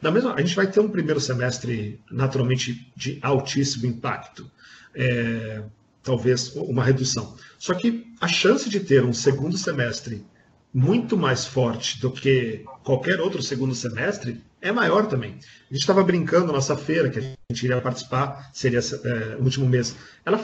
na 0.00 0.10
mesma, 0.10 0.34
a 0.34 0.40
gente 0.40 0.56
vai 0.56 0.66
ter 0.66 0.80
um 0.80 0.88
primeiro 0.88 1.20
semestre 1.20 2.00
naturalmente 2.10 2.90
de 2.96 3.18
altíssimo 3.22 3.86
impacto, 3.86 4.50
é, 4.94 5.62
talvez 6.02 6.54
uma 6.56 6.82
redução. 6.82 7.36
Só 7.58 7.74
que 7.74 8.06
a 8.20 8.28
chance 8.28 8.70
de 8.70 8.80
ter 8.80 9.04
um 9.04 9.12
segundo 9.12 9.58
semestre 9.58 10.24
muito 10.72 11.16
mais 11.16 11.44
forte 11.44 12.00
do 12.00 12.10
que 12.10 12.64
qualquer 12.84 13.20
outro 13.20 13.42
segundo 13.42 13.74
semestre 13.74 14.40
é 14.62 14.70
maior 14.72 15.06
também. 15.06 15.32
A 15.70 15.74
gente 15.74 15.82
estava 15.82 16.02
brincando 16.02 16.52
nossa 16.52 16.76
feira, 16.76 17.10
que 17.10 17.18
a 17.18 17.22
gente 17.22 17.64
iria 17.64 17.80
participar, 17.80 18.50
seria 18.52 18.78
é, 18.78 19.36
o 19.36 19.42
último 19.42 19.66
mês. 19.66 19.96
Ela 20.24 20.38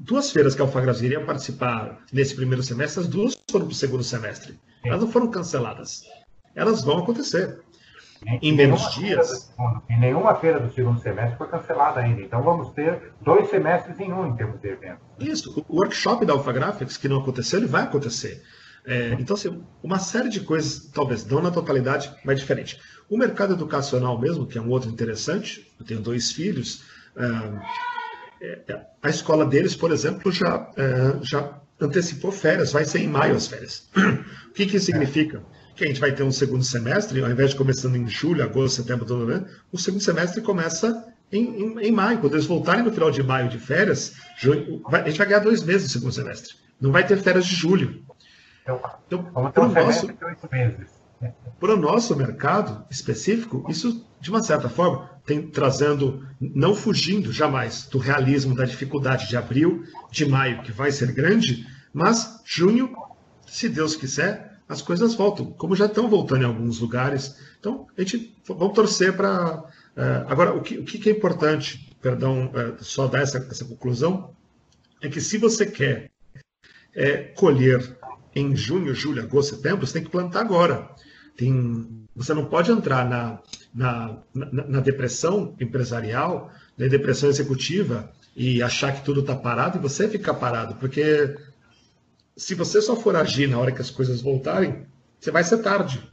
duas 0.00 0.32
feiras 0.32 0.54
que 0.54 0.62
a 0.62 0.64
Alfagrasia 0.64 1.06
iria 1.06 1.24
participar 1.24 1.98
nesse 2.12 2.34
primeiro 2.34 2.62
semestre, 2.62 3.00
as 3.00 3.08
duas 3.08 3.38
foram 3.50 3.66
para 3.66 3.72
o 3.72 3.76
segundo 3.76 4.02
semestre. 4.02 4.58
Elas 4.84 5.02
não 5.02 5.12
foram 5.12 5.30
canceladas. 5.30 6.02
Elas 6.54 6.82
vão 6.82 6.98
acontecer. 6.98 7.60
Em, 8.26 8.50
em 8.50 8.52
menos 8.52 8.94
dias. 8.94 9.50
em 9.88 9.98
nenhuma 9.98 10.34
feira 10.34 10.60
do 10.60 10.72
segundo 10.72 11.00
semestre 11.00 11.38
foi 11.38 11.48
cancelada 11.48 12.00
ainda. 12.00 12.20
Então 12.20 12.42
vamos 12.42 12.70
ter 12.72 13.12
dois 13.20 13.48
semestres 13.48 13.98
em 14.00 14.12
um 14.12 14.26
em 14.26 14.36
termos 14.36 14.60
de 14.60 14.68
eventos. 14.68 15.06
Isso. 15.18 15.64
O 15.68 15.76
workshop 15.76 16.24
da 16.26 16.32
Alpha 16.32 16.52
Graphics, 16.52 16.96
que 16.96 17.08
não 17.08 17.20
aconteceu, 17.20 17.58
ele 17.58 17.66
vai 17.66 17.84
acontecer. 17.84 18.42
É, 18.86 19.14
então, 19.20 19.34
assim, 19.34 19.62
uma 19.82 19.98
série 19.98 20.30
de 20.30 20.40
coisas, 20.40 20.90
talvez 20.92 21.26
não 21.26 21.42
na 21.42 21.50
totalidade, 21.50 22.14
mas 22.24 22.40
diferente. 22.40 22.80
O 23.10 23.16
mercado 23.16 23.52
educacional 23.52 24.18
mesmo, 24.18 24.46
que 24.46 24.56
é 24.56 24.60
um 24.60 24.70
outro 24.70 24.90
interessante, 24.90 25.70
eu 25.78 25.84
tenho 25.84 26.00
dois 26.00 26.32
filhos, 26.32 26.82
a 29.02 29.08
escola 29.08 29.44
deles, 29.44 29.76
por 29.76 29.92
exemplo, 29.92 30.32
já, 30.32 30.70
é, 30.76 31.18
já 31.22 31.60
antecipou 31.80 32.32
férias, 32.32 32.72
vai 32.72 32.84
ser 32.84 33.00
em 33.00 33.08
maio 33.08 33.36
as 33.36 33.46
férias. 33.46 33.88
O 33.96 34.52
que, 34.52 34.66
que 34.66 34.76
isso 34.76 34.86
significa? 34.86 35.42
Que 35.76 35.84
a 35.84 35.86
gente 35.86 36.00
vai 36.00 36.12
ter 36.12 36.22
um 36.22 36.32
segundo 36.32 36.64
semestre, 36.64 37.22
ao 37.22 37.30
invés 37.30 37.50
de 37.50 37.56
começando 37.56 37.96
em 37.96 38.06
julho, 38.08 38.42
agosto, 38.42 38.82
setembro, 38.82 39.06
novembro, 39.06 39.46
o 39.72 39.78
segundo 39.78 40.02
semestre 40.02 40.42
começa 40.42 41.06
em, 41.32 41.44
em, 41.44 41.78
em, 41.78 41.92
maio. 41.92 42.18
Quando 42.18 42.34
eles 42.34 42.46
voltarem 42.46 42.84
no 42.84 42.92
final 42.92 43.10
de 43.10 43.22
maio 43.22 43.48
de 43.48 43.58
férias, 43.58 44.14
junho, 44.36 44.82
vai, 44.88 45.02
a 45.02 45.08
gente 45.08 45.18
vai 45.18 45.26
ganhar 45.26 45.40
dois 45.40 45.62
meses 45.62 45.84
no 45.84 45.88
segundo 45.92 46.12
semestre. 46.12 46.54
Não 46.80 46.92
vai 46.92 47.06
ter 47.06 47.16
férias 47.18 47.46
de 47.46 47.54
julho. 47.54 48.04
Então, 48.62 48.80
então 49.06 49.50
para 49.52 49.64
o 49.64 49.68
nosso, 49.68 50.08
para 51.58 51.74
o 51.74 51.76
nosso 51.76 52.16
mercado 52.16 52.84
específico, 52.90 53.64
isso, 53.68 54.06
de 54.20 54.30
uma 54.30 54.42
certa 54.42 54.68
forma, 54.68 55.09
tem, 55.24 55.42
trazendo, 55.42 56.26
não 56.40 56.74
fugindo 56.74 57.32
jamais 57.32 57.86
do 57.86 57.98
realismo 57.98 58.54
da 58.54 58.64
dificuldade 58.64 59.28
de 59.28 59.36
abril, 59.36 59.84
de 60.10 60.26
maio, 60.26 60.62
que 60.62 60.72
vai 60.72 60.90
ser 60.90 61.12
grande, 61.12 61.66
mas 61.92 62.40
junho, 62.44 62.94
se 63.46 63.68
Deus 63.68 63.96
quiser, 63.96 64.58
as 64.68 64.80
coisas 64.80 65.14
voltam, 65.14 65.46
como 65.52 65.74
já 65.74 65.86
estão 65.86 66.08
voltando 66.08 66.42
em 66.42 66.46
alguns 66.46 66.78
lugares. 66.78 67.36
Então, 67.58 67.88
a 67.98 68.00
gente 68.00 68.36
vamos 68.46 68.74
torcer 68.74 69.16
para. 69.16 69.64
Uh, 69.96 70.28
agora, 70.28 70.54
o 70.54 70.62
que, 70.62 70.78
o 70.78 70.84
que 70.84 71.10
é 71.10 71.12
importante, 71.12 71.92
perdão, 72.00 72.46
uh, 72.46 72.82
só 72.82 73.08
dar 73.08 73.22
essa, 73.22 73.38
essa 73.50 73.64
conclusão, 73.64 74.32
é 75.02 75.08
que 75.08 75.20
se 75.20 75.38
você 75.38 75.66
quer 75.66 76.10
é, 76.94 77.16
colher 77.34 77.96
em 78.34 78.54
junho, 78.54 78.94
julho, 78.94 79.22
agosto, 79.22 79.56
setembro, 79.56 79.86
você 79.86 79.94
tem 79.94 80.04
que 80.04 80.10
plantar 80.10 80.40
agora. 80.40 80.88
Tem, 81.40 82.06
você 82.14 82.34
não 82.34 82.44
pode 82.44 82.70
entrar 82.70 83.08
na, 83.08 83.38
na, 83.72 84.18
na, 84.34 84.52
na 84.52 84.80
depressão 84.80 85.54
empresarial, 85.58 86.50
na 86.76 86.86
depressão 86.86 87.30
executiva 87.30 88.12
e 88.36 88.62
achar 88.62 88.92
que 88.94 89.02
tudo 89.02 89.22
está 89.22 89.34
parado 89.34 89.78
e 89.78 89.80
você 89.80 90.06
ficar 90.06 90.34
parado, 90.34 90.74
porque 90.74 91.34
se 92.36 92.54
você 92.54 92.82
só 92.82 92.94
for 92.94 93.16
agir 93.16 93.48
na 93.48 93.58
hora 93.58 93.72
que 93.72 93.80
as 93.80 93.90
coisas 93.90 94.20
voltarem, 94.20 94.86
você 95.18 95.30
vai 95.30 95.42
ser 95.42 95.62
tarde. 95.62 96.06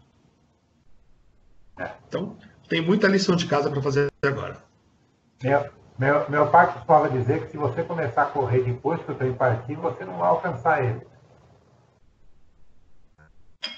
Então, 2.07 2.37
tem 2.69 2.79
muita 2.81 3.09
lição 3.09 3.35
de 3.35 3.47
casa 3.47 3.69
para 3.69 3.81
fazer 3.81 4.09
agora. 4.21 4.63
Meu, 5.43 5.69
meu, 5.99 6.29
meu 6.29 6.47
pai 6.47 6.71
costumava 6.71 7.09
dizer 7.09 7.41
que 7.41 7.51
se 7.51 7.57
você 7.57 7.83
começar 7.83 8.23
a 8.23 8.27
correr 8.27 8.63
depois 8.63 9.01
que 9.01 9.11
o 9.11 9.15
trem 9.15 9.33
partir, 9.33 9.75
você 9.75 10.05
não 10.05 10.19
vai 10.19 10.29
alcançar 10.29 10.85
ele. 10.85 11.01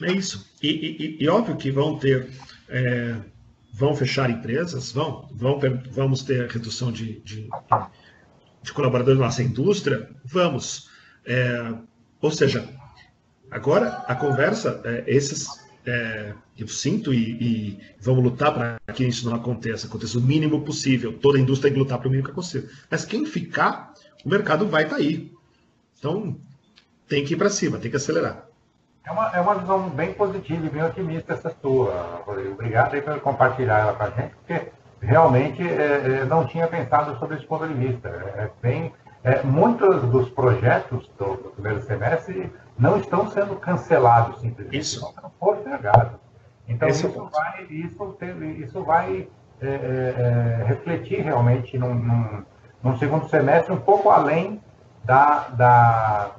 É 0.02 0.12
isso. 0.12 0.50
E, 0.62 0.70
e, 0.70 1.24
e 1.24 1.28
óbvio 1.28 1.58
que 1.58 1.72
vão 1.72 1.98
ter, 1.98 2.30
é, 2.68 3.16
vão 3.74 3.96
fechar 3.96 4.30
empresas, 4.30 4.92
vão, 4.92 5.28
vão 5.32 5.60
vamos 5.92 6.24
ter 6.24 6.50
redução 6.50 6.92
de, 6.92 7.20
de, 7.22 7.50
de 8.62 8.74
colaboradores 8.74 9.20
na 9.20 9.26
nossa 9.26 9.44
indústria, 9.44 10.10
vamos. 10.26 10.90
É, 11.26 11.74
ou 12.22 12.32
seja, 12.32 12.68
agora 13.50 14.04
a 14.08 14.16
conversa, 14.16 14.82
é, 14.84 15.04
esses, 15.08 15.48
é, 15.86 16.34
eu 16.58 16.68
sinto 16.68 17.14
e, 17.14 17.38
e 17.42 17.80
vamos 18.00 18.24
lutar 18.24 18.54
para 18.54 18.94
que 18.94 19.06
isso 19.06 19.30
não 19.30 19.36
aconteça, 19.36 19.88
aconteça 19.88 20.18
o 20.18 20.22
mínimo 20.22 20.62
possível. 20.62 21.14
Toda 21.14 21.38
a 21.38 21.42
indústria 21.42 21.70
tem 21.70 21.78
que 21.78 21.84
lutar 21.84 22.00
para 22.00 22.08
o 22.08 22.12
mínimo 22.12 22.26
que 22.26 22.32
é 22.32 22.36
possível. 22.36 22.70
Mas 22.90 23.06
quem 23.06 23.26
ficar, 23.26 23.94
o 24.26 24.30
mercado 24.30 24.68
vai 24.68 24.84
estar 24.84 24.98
tá 24.98 25.02
aí. 25.02 25.32
Então, 25.98 26.38
tem 27.08 27.24
que 27.24 27.34
ir 27.34 27.38
para 27.38 27.50
cima, 27.50 27.78
tem 27.78 27.90
que 27.90 27.98
acelerar. 27.98 28.49
É 29.10 29.12
uma, 29.12 29.32
é 29.38 29.42
uma 29.42 29.56
visão 29.56 29.90
bem 29.90 30.14
positiva 30.14 30.68
e 30.68 30.70
bem 30.70 30.84
otimista 30.84 31.34
essa 31.34 31.50
sua, 31.62 32.22
Rodrigo. 32.28 32.54
Obrigado 32.54 32.94
aí 32.94 33.02
por 33.02 33.20
compartilhar 33.22 33.80
ela 33.80 33.94
com 33.94 34.04
a 34.04 34.10
gente, 34.12 34.36
porque 34.36 34.72
realmente 35.02 35.68
é, 35.68 36.22
é, 36.22 36.26
não 36.26 36.46
tinha 36.46 36.68
pensado 36.68 37.18
sobre 37.18 37.38
esse 37.38 37.46
ponto 37.48 37.68
de 37.68 37.74
vista. 37.74 38.08
É, 38.08 38.44
é 38.44 38.52
bem, 38.62 38.94
é, 39.24 39.42
muitos 39.42 40.04
dos 40.04 40.30
projetos 40.30 41.10
do, 41.18 41.26
do, 41.38 41.50
primeiro 41.56 41.82
semestre 41.82 42.54
não 42.78 42.98
estão 42.98 43.28
sendo 43.32 43.56
cancelados 43.56 44.42
simplesmente, 44.42 44.78
isso. 44.78 45.04
estão 45.04 45.32
postergados. 45.40 46.20
Então, 46.68 46.88
Esse 46.88 47.08
é 47.08 47.10
isso, 47.10 47.30
vai, 47.34 47.64
isso, 47.64 48.18
isso 48.60 48.84
vai 48.84 49.28
é, 49.60 50.64
refletir 50.68 51.22
realmente 51.22 51.80
num, 51.80 51.96
num, 51.96 52.44
num 52.84 52.98
segundo 53.00 53.28
semestre 53.28 53.74
um 53.74 53.80
pouco 53.80 54.12
além 54.12 54.62
da, 55.04 55.48
da, 55.50 56.32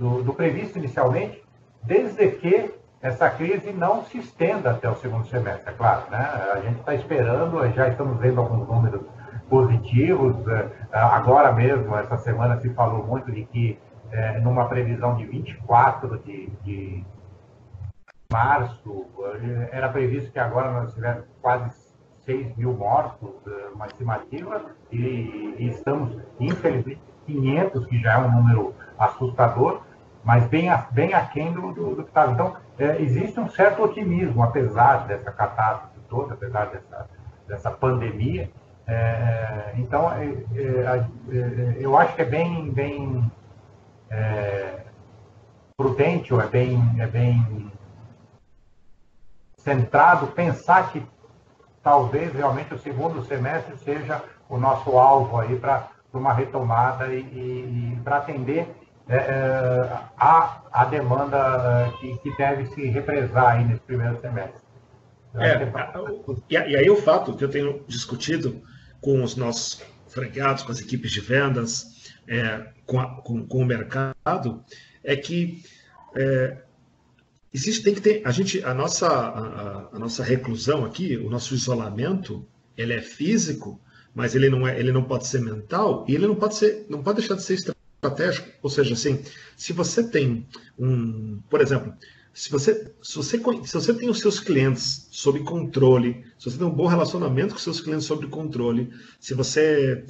do, 0.00 0.22
do 0.22 0.32
previsto 0.32 0.78
inicialmente, 0.78 1.44
desde 1.82 2.26
que 2.32 2.74
essa 3.02 3.28
crise 3.30 3.70
não 3.70 4.02
se 4.04 4.18
estenda 4.18 4.70
até 4.70 4.88
o 4.88 4.96
segundo 4.96 5.26
semestre, 5.26 5.70
é 5.70 5.76
claro. 5.76 6.10
Né? 6.10 6.18
A 6.52 6.60
gente 6.60 6.80
está 6.80 6.94
esperando, 6.94 7.70
já 7.72 7.88
estamos 7.88 8.18
vendo 8.18 8.40
alguns 8.40 8.66
números 8.66 9.02
positivos. 9.48 10.36
É, 10.48 10.70
agora 10.92 11.52
mesmo, 11.52 11.94
essa 11.96 12.16
semana, 12.16 12.58
se 12.60 12.70
falou 12.70 13.06
muito 13.06 13.30
de 13.30 13.44
que, 13.44 13.78
é, 14.10 14.38
numa 14.40 14.66
previsão 14.68 15.16
de 15.16 15.26
24 15.26 16.18
de, 16.20 16.46
de, 16.64 17.04
março, 18.32 19.06
era 19.72 19.88
previsto 19.88 20.30
que 20.30 20.38
agora 20.38 20.70
nós 20.70 20.94
tivéssemos 20.94 21.26
quase 21.42 21.70
6 22.24 22.56
mil 22.56 22.72
mortos, 22.72 23.30
uma 23.74 23.86
estimativa, 23.86 24.66
e, 24.92 25.56
e 25.58 25.68
estamos, 25.68 26.16
infelizmente, 26.38 27.00
500, 27.26 27.86
que 27.86 27.98
já 27.98 28.14
é 28.14 28.18
um 28.18 28.30
número 28.30 28.74
assustador, 28.96 29.82
mas 30.22 30.46
bem, 30.46 30.68
bem 30.90 31.14
aquém 31.14 31.52
do, 31.52 31.72
do, 31.72 31.94
do 31.96 32.02
que 32.02 32.10
estava. 32.10 32.32
Então, 32.32 32.56
é, 32.78 33.00
existe 33.00 33.38
um 33.40 33.48
certo 33.48 33.82
otimismo, 33.82 34.42
apesar 34.42 35.06
dessa 35.06 35.30
catástrofe 35.32 36.00
toda, 36.08 36.34
apesar 36.34 36.66
dessa, 36.66 37.08
dessa 37.46 37.70
pandemia. 37.70 38.50
É, 38.86 39.74
então, 39.76 40.10
é, 40.12 40.26
é, 40.54 41.04
é 41.32 41.76
eu 41.78 41.96
acho 41.96 42.14
que 42.14 42.22
é 42.22 42.24
bem, 42.24 42.70
bem 42.70 43.30
é, 44.10 44.80
prudente, 45.76 46.34
ou 46.34 46.40
é 46.40 46.46
bem, 46.46 46.78
é 46.98 47.06
bem 47.06 47.70
centrado 49.56 50.26
pensar 50.28 50.90
que 50.90 51.06
talvez 51.82 52.32
realmente 52.34 52.74
o 52.74 52.78
segundo 52.78 53.22
semestre 53.24 53.76
seja 53.78 54.22
o 54.48 54.58
nosso 54.58 54.98
alvo 54.98 55.38
aí 55.38 55.58
para 55.58 55.88
uma 56.12 56.32
retomada 56.32 57.06
e, 57.08 57.20
e, 57.20 57.94
e 57.94 58.00
para 58.02 58.16
atender 58.16 58.68
é, 59.10 59.16
é, 59.16 60.00
a, 60.16 60.62
a 60.70 60.84
demanda 60.84 61.36
é, 61.36 61.98
que, 61.98 62.16
que, 62.18 62.36
deve 62.36 62.66
se 62.66 62.86
represar 62.86 63.56
aí 63.56 63.64
nesse 63.64 63.80
primeiro 63.80 64.20
semestre. 64.20 64.62
É, 65.34 65.56
e, 66.48 66.54
e 66.54 66.76
aí 66.76 66.88
o 66.88 66.94
fato 66.94 67.34
que 67.34 67.42
eu 67.42 67.48
tenho 67.48 67.84
discutido 67.88 68.62
com 69.00 69.24
os 69.24 69.34
nossos 69.34 69.82
franqueados, 70.06 70.62
com 70.62 70.70
as 70.70 70.80
equipes 70.80 71.10
de 71.10 71.20
vendas, 71.20 72.12
é, 72.28 72.68
com, 72.86 73.00
a, 73.00 73.20
com, 73.22 73.44
com, 73.44 73.58
o 73.58 73.64
mercado, 73.64 74.64
é 75.02 75.16
que 75.16 75.64
é, 76.14 76.58
existe 77.52 77.82
tem 77.82 77.94
que 77.94 78.00
ter 78.00 78.22
a 78.24 78.30
gente 78.30 78.64
a 78.64 78.72
nossa 78.72 79.08
a, 79.08 79.88
a, 79.92 79.98
nossa 79.98 80.22
reclusão 80.22 80.84
aqui, 80.84 81.16
o 81.16 81.28
nosso 81.28 81.52
isolamento, 81.52 82.46
ele 82.76 82.92
é 82.92 83.02
físico, 83.02 83.80
mas 84.14 84.36
ele 84.36 84.48
não 84.48 84.68
é 84.68 84.78
ele 84.78 84.92
não 84.92 85.02
pode 85.02 85.26
ser 85.26 85.40
mental 85.40 86.04
e 86.08 86.14
ele 86.14 86.28
não 86.28 86.36
pode 86.36 86.54
ser 86.54 86.86
não 86.88 87.02
pode 87.02 87.18
deixar 87.18 87.34
de 87.34 87.42
ser 87.42 87.54
estratégico, 88.10 88.48
ou 88.62 88.70
seja, 88.70 88.94
assim, 88.94 89.22
se 89.56 89.72
você 89.72 90.02
tem 90.02 90.46
um, 90.78 91.40
por 91.48 91.60
exemplo, 91.60 91.94
se 92.32 92.50
você, 92.50 92.92
se 93.02 93.16
você, 93.16 93.38
se 93.64 93.74
você 93.74 93.94
tem 93.94 94.08
os 94.08 94.20
seus 94.20 94.38
clientes 94.38 95.08
sob 95.10 95.40
controle, 95.40 96.24
se 96.38 96.50
você 96.50 96.58
tem 96.58 96.66
um 96.66 96.74
bom 96.74 96.86
relacionamento 96.86 97.54
com 97.54 97.60
seus 97.60 97.80
clientes 97.80 98.06
sob 98.06 98.26
controle, 98.28 98.92
se 99.18 99.34
você 99.34 100.04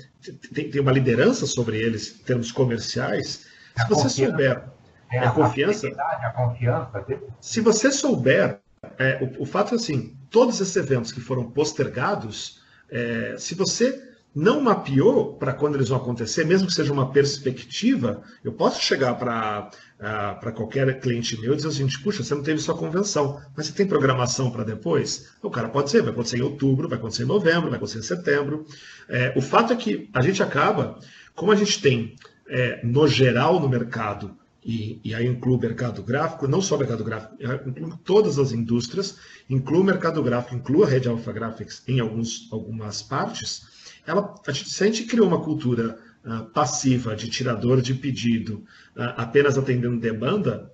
tem, 0.52 0.71
tem 0.71 0.80
uma 0.80 0.92
liderança 0.92 1.47
sobre 1.47 1.78
eles 1.78 2.21
em 2.21 2.25
termos 2.25 2.52
comerciais, 2.52 3.47
se 3.76 3.88
você 3.88 4.09
souber 4.09 4.64
é 5.11 5.19
a, 5.19 5.28
a 5.28 5.33
confiança, 5.33 5.88
a 5.88 6.30
confiança 6.37 7.04
se 7.40 7.61
você 7.61 7.90
souber, 7.90 8.61
é, 8.99 9.19
o, 9.23 9.42
o, 9.42 9.47
fato 9.47 9.75
é 9.75 9.76
assim, 9.76 10.16
todos 10.30 10.61
esses 10.61 10.76
eventos 10.76 11.11
que 11.11 11.21
foram 11.21 11.50
postergados, 11.50 12.61
é, 12.90 13.35
se 13.38 13.54
você 13.54 14.09
não 14.34 14.60
mapeou 14.60 15.34
para 15.34 15.52
quando 15.52 15.75
eles 15.75 15.88
vão 15.88 15.99
acontecer, 15.99 16.44
mesmo 16.44 16.66
que 16.68 16.75
seja 16.75 16.92
uma 16.92 17.10
perspectiva, 17.10 18.22
eu 18.44 18.52
posso 18.52 18.80
chegar 18.80 19.14
para 19.14 19.70
para 20.00 20.50
qualquer 20.52 20.99
cliente 20.99 21.38
meu 21.38 21.52
e 21.52 21.56
dizer 21.56 21.68
o 21.68 21.72
seguinte, 21.72 22.00
puxa, 22.00 22.22
você 22.22 22.34
não 22.34 22.42
teve 22.42 22.58
sua 22.58 22.75
convenção, 22.75 23.38
mas 23.54 23.66
você 23.66 23.72
tem 23.75 23.87
programação 23.87 24.50
para 24.50 24.64
depois? 24.64 25.28
O 25.42 25.50
cara 25.50 25.68
pode 25.68 25.90
ser, 25.90 26.00
vai 26.00 26.10
acontecer 26.10 26.38
em 26.38 26.42
outubro, 26.42 26.88
vai 26.88 26.96
acontecer 26.96 27.25
em 27.25 27.26
novembro, 27.26 27.68
vai 27.68 27.76
acontecer 27.76 27.99
em 27.99 28.02
setembro. 28.02 28.64
É, 29.10 29.34
o 29.37 29.42
fato 29.42 29.75
é 29.75 29.76
que 29.76 30.08
a 30.14 30.22
gente 30.22 30.42
acaba, 30.42 30.99
como 31.34 31.52
a 31.52 31.54
gente 31.54 31.82
tem 31.82 32.16
é, 32.49 32.80
no 32.82 33.06
geral 33.06 33.60
no 33.60 33.68
mercado, 33.68 34.34
e, 34.64 35.00
e 35.04 35.14
aí 35.14 35.26
inclui 35.26 35.56
o 35.56 35.60
mercado 35.60 36.02
gráfico, 36.02 36.49
não 36.49 36.62
só 36.62 36.76
o 36.76 36.78
mercado 36.78 37.04
gráfico, 37.04 37.37
inclui 37.66 37.92
todas 38.02 38.38
as 38.38 38.52
indústrias, 38.52 39.18
inclui 39.50 39.80
o 39.80 39.84
mercado 39.84 40.22
gráfico, 40.22 40.54
inclui 40.54 40.84
a 40.84 40.88
rede 40.88 41.08
Alpha 41.08 41.32
Graphics 41.32 41.82
em 41.87 42.00
alguns, 42.00 42.49
algumas 42.50 43.02
partes, 43.02 43.79
ela, 44.10 44.34
a 44.46 44.52
gente, 44.52 44.70
se 44.70 44.82
a 44.82 44.86
gente 44.86 45.04
criou 45.04 45.26
uma 45.26 45.42
cultura 45.42 45.98
uh, 46.24 46.44
passiva 46.50 47.14
de 47.14 47.30
tirador 47.30 47.80
de 47.80 47.94
pedido, 47.94 48.64
uh, 48.96 49.14
apenas 49.16 49.56
atendendo 49.56 49.99
demanda, 49.99 50.73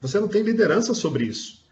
você 0.00 0.18
não 0.20 0.28
tem 0.28 0.42
liderança 0.42 0.94
sobre 0.94 1.24
isso. 1.24 1.66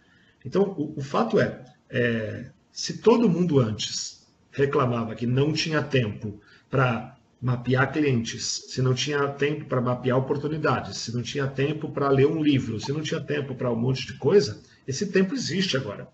Então, 0.44 0.62
o, 0.76 0.94
o 0.98 1.02
fato 1.02 1.40
é, 1.40 1.64
é, 1.88 2.50
se 2.72 2.98
todo 2.98 3.28
mundo 3.28 3.60
antes 3.60 4.26
reclamava 4.50 5.14
que 5.14 5.26
não 5.26 5.52
tinha 5.52 5.82
tempo 5.82 6.40
para 6.68 7.16
mapear 7.40 7.92
clientes, 7.92 8.64
se 8.68 8.82
não 8.82 8.94
tinha 8.94 9.28
tempo 9.28 9.66
para 9.66 9.80
mapear 9.80 10.18
oportunidades, 10.18 10.96
se 10.98 11.14
não 11.14 11.22
tinha 11.22 11.46
tempo 11.46 11.90
para 11.90 12.08
ler 12.08 12.26
um 12.26 12.42
livro, 12.42 12.80
se 12.80 12.92
não 12.92 13.02
tinha 13.02 13.20
tempo 13.20 13.54
para 13.54 13.70
um 13.70 13.76
monte 13.76 14.06
de 14.06 14.14
coisa, 14.14 14.60
esse 14.86 15.06
tempo 15.06 15.34
existe 15.34 15.76
agora. 15.76 16.08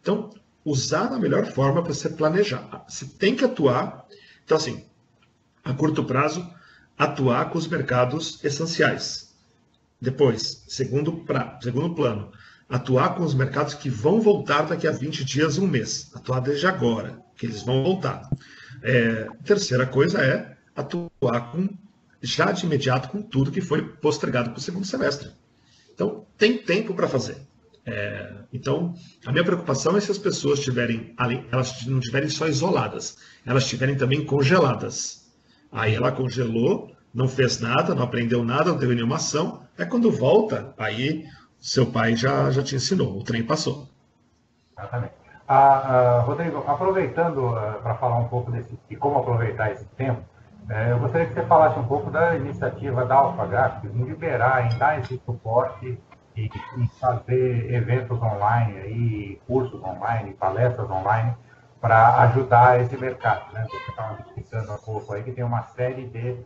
Então, 0.00 0.30
usar 0.64 1.06
da 1.06 1.18
melhor 1.18 1.46
forma 1.46 1.82
para 1.82 1.92
você 1.92 2.08
planejar. 2.08 2.84
Você 2.88 3.04
tem 3.06 3.36
que 3.36 3.44
atuar 3.44 4.06
então, 4.44 4.56
assim, 4.56 4.84
a 5.64 5.72
curto 5.72 6.04
prazo, 6.04 6.48
atuar 6.98 7.50
com 7.50 7.58
os 7.58 7.66
mercados 7.66 8.42
essenciais. 8.44 9.34
Depois, 10.00 10.64
segundo, 10.66 11.18
pra, 11.18 11.58
segundo 11.62 11.94
plano, 11.94 12.32
atuar 12.68 13.14
com 13.14 13.22
os 13.22 13.34
mercados 13.34 13.74
que 13.74 13.88
vão 13.88 14.20
voltar 14.20 14.62
daqui 14.62 14.86
a 14.86 14.92
20 14.92 15.24
dias, 15.24 15.58
um 15.58 15.66
mês. 15.66 16.10
Atuar 16.14 16.40
desde 16.40 16.66
agora, 16.66 17.20
que 17.36 17.46
eles 17.46 17.62
vão 17.62 17.82
voltar. 17.82 18.28
É, 18.82 19.28
terceira 19.44 19.86
coisa 19.86 20.20
é 20.20 20.56
atuar 20.74 21.52
com, 21.52 21.68
já 22.20 22.50
de 22.50 22.66
imediato 22.66 23.10
com 23.10 23.22
tudo 23.22 23.52
que 23.52 23.60
foi 23.60 23.82
postergado 23.82 24.50
para 24.50 24.58
o 24.58 24.62
segundo 24.62 24.86
semestre. 24.86 25.30
Então, 25.94 26.26
tem 26.36 26.58
tempo 26.58 26.94
para 26.94 27.08
fazer. 27.08 27.36
É, 27.84 28.32
então, 28.52 28.94
a 29.26 29.32
minha 29.32 29.44
preocupação 29.44 29.96
é 29.96 30.00
se 30.00 30.10
as 30.10 30.18
pessoas 30.18 30.60
tiverem, 30.60 31.14
elas 31.50 31.84
não 31.86 31.98
estiverem 31.98 32.28
só 32.28 32.46
isoladas, 32.46 33.16
elas 33.44 33.64
estiverem 33.64 33.96
também 33.96 34.24
congeladas. 34.24 35.32
Aí 35.70 35.94
ela 35.94 36.12
congelou, 36.12 36.94
não 37.12 37.26
fez 37.26 37.60
nada, 37.60 37.94
não 37.94 38.04
aprendeu 38.04 38.44
nada, 38.44 38.70
não 38.70 38.78
teve 38.78 38.94
nenhuma 38.94 39.16
ação. 39.16 39.62
É 39.76 39.84
quando 39.84 40.10
volta, 40.10 40.74
aí 40.78 41.24
seu 41.58 41.86
pai 41.86 42.14
já, 42.14 42.50
já 42.50 42.62
te 42.62 42.76
ensinou, 42.76 43.18
o 43.18 43.24
trem 43.24 43.42
passou. 43.42 43.88
Exatamente. 44.78 45.14
Ah, 45.48 45.56
ah, 45.56 46.20
Rodrigo, 46.20 46.64
aproveitando 46.66 47.48
ah, 47.48 47.80
para 47.82 47.94
falar 47.96 48.18
um 48.18 48.28
pouco 48.28 48.50
desse, 48.50 48.78
de 48.88 48.96
como 48.96 49.18
aproveitar 49.18 49.72
esse 49.72 49.84
tempo, 49.96 50.22
eh, 50.70 50.92
eu 50.92 50.98
gostaria 50.98 51.26
que 51.26 51.34
você 51.34 51.42
falasse 51.42 51.78
um 51.78 51.84
pouco 51.84 52.10
da 52.10 52.36
iniciativa 52.36 53.04
da 53.04 53.16
Alpha 53.16 53.46
Graphics 53.46 53.94
em 53.94 54.04
liberar, 54.04 54.72
em 54.72 54.78
dar 54.78 55.00
esse 55.00 55.20
suporte 55.26 55.98
e, 56.36 56.46
e 56.46 56.88
fazer 57.00 57.72
eventos 57.72 58.20
online, 58.20 58.78
aí, 58.78 59.40
cursos 59.46 59.82
online, 59.82 60.32
palestras 60.34 60.90
online, 60.90 61.34
para 61.80 62.22
ajudar 62.22 62.80
esse 62.80 62.96
mercado. 62.96 63.52
Né? 63.52 63.66
Você 63.68 63.90
estava 63.90 64.20
explicando 64.20 64.72
há 64.72 64.78
pouco 64.78 65.12
aí 65.12 65.22
que 65.22 65.32
tem 65.32 65.44
uma 65.44 65.62
série 65.62 66.06
de, 66.06 66.36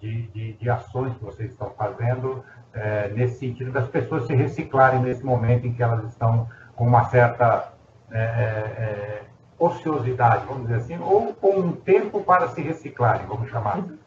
de, 0.00 0.22
de, 0.28 0.52
de 0.54 0.70
ações 0.70 1.14
que 1.14 1.24
vocês 1.24 1.50
estão 1.50 1.70
fazendo 1.70 2.44
é, 2.72 3.08
nesse 3.08 3.38
sentido 3.38 3.72
das 3.72 3.88
pessoas 3.88 4.26
se 4.26 4.34
reciclarem 4.34 5.00
nesse 5.00 5.24
momento 5.24 5.66
em 5.66 5.72
que 5.72 5.82
elas 5.82 6.04
estão 6.04 6.48
com 6.74 6.86
uma 6.86 7.04
certa 7.06 7.72
é, 8.10 8.18
é, 8.18 9.22
ociosidade, 9.58 10.44
vamos 10.46 10.62
dizer 10.68 10.76
assim, 10.76 10.98
ou 10.98 11.34
com 11.34 11.58
um 11.58 11.72
tempo 11.72 12.22
para 12.22 12.48
se 12.48 12.60
reciclarem, 12.60 13.26
vamos 13.26 13.50
chamar 13.50 13.78
assim. 13.78 13.98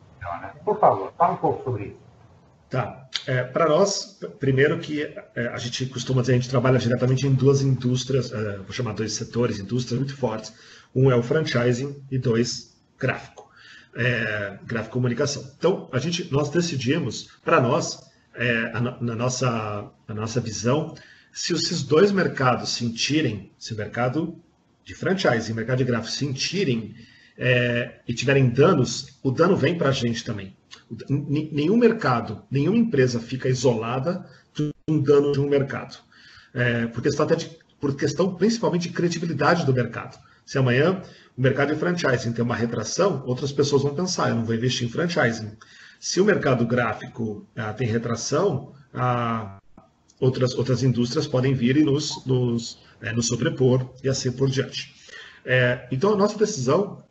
Né? 0.42 0.52
Por 0.64 0.80
favor, 0.80 1.12
fala 1.18 1.34
um 1.34 1.38
pouco 1.38 1.64
sobre 1.64 1.86
isso. 1.86 2.09
Tá. 2.70 3.10
É, 3.26 3.44
Para 3.44 3.68
nós, 3.68 4.20
primeiro 4.40 4.80
que 4.80 5.02
é, 5.36 5.48
a 5.48 5.58
gente 5.58 5.88
costuma 5.88 6.22
dizer, 6.22 6.34
a 6.34 6.36
gente 6.36 6.50
trabalha 6.50 6.78
diretamente 6.78 7.26
em 7.26 7.34
duas 7.34 7.62
indústrias, 7.62 8.32
é, 8.32 8.58
vou 8.58 8.72
chamar 8.72 8.94
dois 8.94 9.14
setores, 9.14 9.60
indústrias 9.60 10.00
muito 10.00 10.16
fortes. 10.16 10.54
Um 10.94 11.10
é 11.10 11.16
o 11.16 11.24
franchising 11.24 12.04
e 12.12 12.18
dois, 12.18 12.76
gráfico, 13.00 13.50
é, 13.96 14.60
gráfico 14.66 14.94
comunicação. 14.94 15.52
Então, 15.58 15.90
a 15.92 15.98
gente, 15.98 16.32
nós 16.32 16.50
decidimos, 16.50 17.30
para 17.44 17.60
nós, 17.60 18.00
é, 18.36 18.72
a, 18.74 18.80
na 18.80 19.16
nossa, 19.16 19.92
a 20.08 20.14
nossa 20.14 20.40
visão, 20.40 20.94
se 21.34 21.54
esses 21.54 21.82
dois 21.82 22.12
mercados 22.12 22.70
sentirem, 22.70 23.52
se 23.58 23.74
o 23.74 23.78
mercado 23.78 24.40
de 24.84 24.94
franchising 24.94 25.50
e 25.50 25.54
o 25.54 25.56
mercado 25.56 25.80
de 25.80 25.86
gráfico 25.86 26.12
sentirem 26.12 26.96
é, 27.40 28.02
e 28.08 28.14
tiverem 28.14 28.50
danos, 28.50 29.18
o 29.24 29.32
dano 29.32 29.56
vem 29.56 29.76
para 29.76 29.90
a 29.90 29.94
gente 29.94 30.24
também 30.24 30.54
nenhum 31.10 31.78
mercado, 31.78 32.44
nenhuma 32.50 32.78
empresa 32.78 33.20
fica 33.20 33.48
isolada 33.48 34.26
de 34.54 34.72
um 34.88 35.00
dano 35.00 35.32
de 35.32 35.40
um 35.40 35.48
mercado. 35.48 35.98
É, 36.54 36.88
por, 36.88 37.02
questão 37.02 37.26
até 37.26 37.36
de, 37.36 37.58
por 37.80 37.96
questão 37.96 38.36
principalmente 38.36 38.88
de 38.88 38.94
credibilidade 38.94 39.66
do 39.66 39.74
mercado. 39.74 40.20
Se 40.46 40.58
amanhã 40.58 41.02
o 41.38 41.42
mercado 41.42 41.74
de 41.74 41.80
franchising 41.80 42.34
tem 42.34 42.44
uma 42.44 42.56
retração, 42.56 43.24
outras 43.26 43.52
pessoas 43.52 43.84
vão 43.84 43.94
pensar, 43.94 44.30
eu 44.30 44.36
não 44.36 44.46
vou 44.46 44.56
investir 44.56 44.88
em 44.88 44.90
franchising. 44.90 45.52
Se 46.00 46.20
o 46.20 46.26
mercado 46.26 46.66
gráfico 46.66 47.46
ah, 47.56 47.72
tem 47.72 47.88
retração, 47.88 48.74
ah, 48.94 49.60
outras, 50.20 50.56
outras 50.56 50.82
indústrias 50.82 51.28
podem 51.28 51.54
vir 51.54 51.78
e 51.78 51.84
nos, 51.84 52.26
nos, 52.26 52.80
é, 53.00 53.12
nos 53.14 53.28
sobrepor 53.28 53.88
e 54.04 54.10
assim 54.10 54.32
por 54.32 54.50
diante. 54.50 54.96
É, 55.46 55.88
então, 55.92 56.14
a 56.14 56.18
nossa 56.18 56.38
decisão 56.38 57.04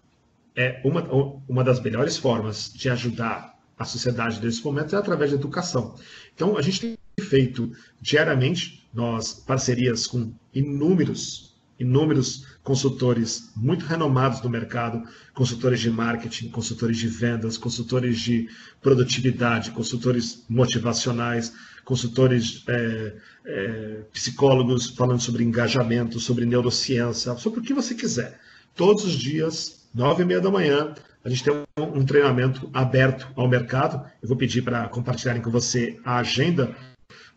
é 0.59 0.81
uma, 0.83 1.03
uma 1.49 1.63
das 1.63 1.81
melhores 1.81 2.17
formas 2.17 2.73
de 2.75 2.91
ajudar 2.91 3.57
a 3.79 3.85
sociedade 3.85 4.45
nesse 4.45 4.65
momento 4.65 4.97
é 4.97 4.99
através 4.99 5.31
da 5.31 5.37
educação. 5.37 5.95
Então, 6.35 6.59
a 6.59 6.63
gente 6.63 6.81
tem 6.81 6.99
feito 7.21 7.71
diariamente, 8.01 8.85
nós 8.93 9.33
parcerias 9.35 10.05
com 10.05 10.35
inúmeros, 10.53 11.57
inúmeros 11.79 12.45
consultores 12.65 13.53
muito 13.55 13.85
renomados 13.87 14.41
do 14.41 14.51
mercado, 14.51 15.09
consultores 15.33 15.79
de 15.79 15.93
marketing, 15.93 16.49
consultores 16.49 16.97
de 16.99 17.07
vendas, 17.07 17.57
consultores 17.57 18.19
de 18.19 18.49
produtividade, 18.83 19.71
consultores 19.71 20.45
motivacionais, 20.49 21.53
consultores 21.85 22.65
é, 22.67 23.15
é, 23.47 24.03
psicólogos 24.13 24.89
falando 24.89 25.21
sobre 25.21 25.45
engajamento, 25.45 26.19
sobre 26.19 26.45
neurociência, 26.45 27.37
sobre 27.37 27.61
o 27.61 27.63
que 27.63 27.73
você 27.73 27.95
quiser. 27.95 28.41
Todos 28.79 29.05
os 29.05 29.15
dias, 29.15 29.89
nove 29.93 30.23
e 30.23 30.25
meia 30.25 30.41
da 30.41 30.53
manhã, 30.53 30.95
a 31.25 31.29
gente 31.29 31.43
tem 31.43 31.53
um, 31.77 32.05
treinamento 32.05 32.71
aberto 32.73 33.27
ao 33.35 33.49
mercado. 33.49 34.09
Eu 34.23 34.29
vou 34.29 34.37
pedir 34.37 34.63
para 34.63 34.89
compartilharem 34.89 35.43
com 35.43 35.51
você 35.51 35.99
a 36.05 36.19
agenda 36.19 36.77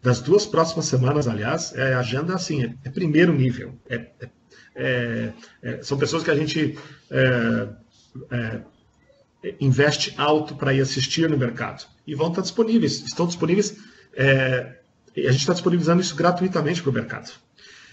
das 0.03 0.21
duas 0.21 0.45
próximas 0.45 0.85
semanas, 0.85 1.27
aliás. 1.27 1.73
É 1.73 1.95
agenda 1.95 2.35
assim, 2.35 2.63
é, 2.63 2.75
é 2.83 2.89
primeiro 2.91 3.33
nível. 3.33 3.73
É, 3.89 3.95
é 4.21 4.29
é, 4.73 5.33
é, 5.61 5.83
são 5.83 5.97
pessoas 5.97 6.23
que 6.23 6.31
a 6.31 6.35
gente 6.35 6.77
investe 9.59 10.13
alto 10.17 10.55
para 10.55 10.73
ir 10.73 10.81
assistir 10.81 11.29
no 11.29 11.37
mercado 11.37 11.85
e 12.05 12.15
vão 12.15 12.29
estar 12.29 12.41
disponíveis, 12.41 13.01
estão 13.01 13.27
disponíveis, 13.27 13.75
a 14.17 15.31
gente 15.31 15.41
está 15.41 15.53
disponibilizando 15.53 16.01
isso 16.01 16.15
gratuitamente 16.15 16.81
para 16.81 16.89
o 16.89 16.93
mercado. 16.93 17.31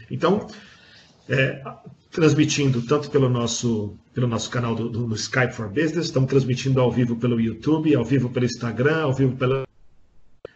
Então, 0.08 0.46
transmitindo 2.10 2.82
tanto 2.82 3.10
pelo 3.10 3.28
nosso, 3.28 3.96
pelo 4.14 4.26
nosso 4.26 4.50
canal 4.50 4.74
do, 4.74 4.88
do, 4.88 5.06
do, 5.06 5.14
Skype 5.14 5.52
for 5.52 5.68
Business, 5.68 6.06
estamos 6.06 6.28
transmitindo 6.28 6.80
ao 6.80 6.90
vivo 6.90 7.16
pelo 7.16 7.40
YouTube, 7.40 7.94
ao 7.94 8.04
vivo 8.04 8.30
pelo 8.30 8.46
Instagram, 8.46 9.02
ao 9.02 9.12
vivo 9.12 9.36
pela. 9.36 9.64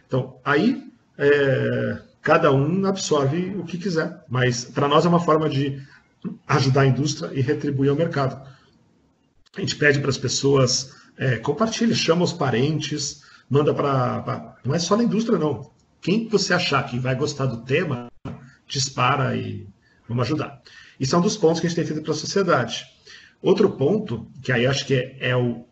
Então, 0.07 0.39
aí 0.43 0.91
é, 1.17 2.01
cada 2.21 2.51
um 2.51 2.85
absorve 2.85 3.55
o 3.57 3.63
que 3.63 3.77
quiser, 3.77 4.23
mas 4.29 4.65
para 4.65 4.87
nós 4.87 5.05
é 5.05 5.09
uma 5.09 5.19
forma 5.19 5.49
de 5.49 5.81
ajudar 6.47 6.81
a 6.81 6.87
indústria 6.87 7.31
e 7.33 7.41
retribuir 7.41 7.89
ao 7.89 7.95
mercado. 7.95 8.41
A 9.55 9.59
gente 9.59 9.75
pede 9.75 9.99
para 9.99 10.09
as 10.09 10.17
pessoas, 10.17 10.95
é, 11.17 11.37
compartilhe, 11.37 11.93
chama 11.93 12.23
os 12.23 12.33
parentes, 12.33 13.21
manda 13.49 13.73
para. 13.73 14.57
Não 14.65 14.73
é 14.73 14.79
só 14.79 14.97
na 14.97 15.03
indústria, 15.03 15.37
não. 15.37 15.71
Quem 16.01 16.27
você 16.27 16.53
achar 16.53 16.83
que 16.83 16.99
vai 16.99 17.15
gostar 17.15 17.45
do 17.45 17.63
tema, 17.63 18.07
dispara 18.67 19.35
e 19.35 19.67
vamos 20.07 20.25
ajudar. 20.25 20.61
Isso 20.99 21.15
é 21.15 21.19
um 21.19 21.21
dos 21.21 21.37
pontos 21.37 21.59
que 21.59 21.67
a 21.67 21.69
gente 21.69 21.77
tem 21.77 21.85
feito 21.85 22.01
para 22.01 22.11
a 22.11 22.15
sociedade. 22.15 22.85
Outro 23.41 23.69
ponto, 23.71 24.27
que 24.41 24.51
aí 24.51 24.65
acho 24.65 24.85
que 24.85 24.93
é, 24.93 25.29
é 25.29 25.35
o, 25.35 25.65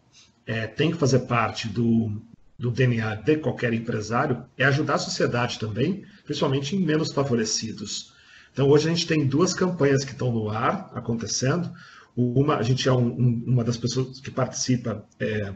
é, 0.46 0.68
tem 0.68 0.92
que 0.92 0.98
fazer 0.98 1.20
parte 1.20 1.68
do, 1.70 2.22
do 2.58 2.70
DNA 2.70 3.16
de 3.16 3.38
qualquer 3.38 3.74
empresário, 3.74 4.46
é 4.58 4.66
ajudar 4.66 4.96
a 4.96 5.00
sociedade 5.00 5.58
também, 5.58 6.04
principalmente 6.26 6.76
em 6.76 6.80
menos 6.80 7.12
favorecidos. 7.12 8.14
Então, 8.52 8.68
hoje 8.68 8.88
a 8.88 8.94
gente 8.94 9.08
tem 9.08 9.26
duas 9.26 9.54
campanhas 9.54 10.04
que 10.04 10.12
estão 10.12 10.32
no 10.32 10.50
ar 10.50 10.92
acontecendo. 10.94 11.72
Uma, 12.16 12.58
a 12.58 12.64
gente 12.64 12.88
é 12.88 12.92
um, 12.92 13.08
um, 13.08 13.44
uma 13.48 13.64
das 13.64 13.78
pessoas 13.78 14.20
que 14.20 14.30
participa 14.30 15.06
é, 15.20 15.54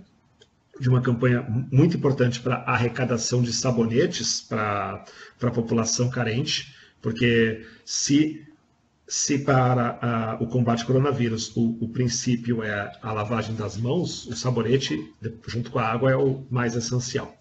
de 0.80 0.90
uma 0.90 1.02
campanha 1.02 1.46
muito 1.72 1.98
importante 1.98 2.40
para 2.40 2.58
arrecadação 2.58 3.42
de 3.42 3.52
sabonetes 3.52 4.42
para 4.42 5.04
a 5.42 5.52
população 5.52 6.10
carente, 6.10 6.74
porque 7.02 7.66
se, 7.84 8.46
se 9.08 9.40
para 9.40 10.00
a, 10.02 10.44
o 10.44 10.48
combate 10.48 10.82
ao 10.82 10.88
coronavírus 10.88 11.56
o, 11.56 11.78
o, 11.80 11.90
princípio 11.90 12.64
é 12.64 12.92
a 13.02 13.14
lavagem 13.14 13.56
das 13.56 13.78
mãos, 13.78 14.26
o 14.26 14.36
sabonete, 14.36 15.14
junto 15.48 15.70
com 15.70 15.80
a 15.80 15.88
água, 15.88 16.12
é 16.12 16.16
o 16.16 16.46
mais 16.50 16.76
essencial. 16.76 17.36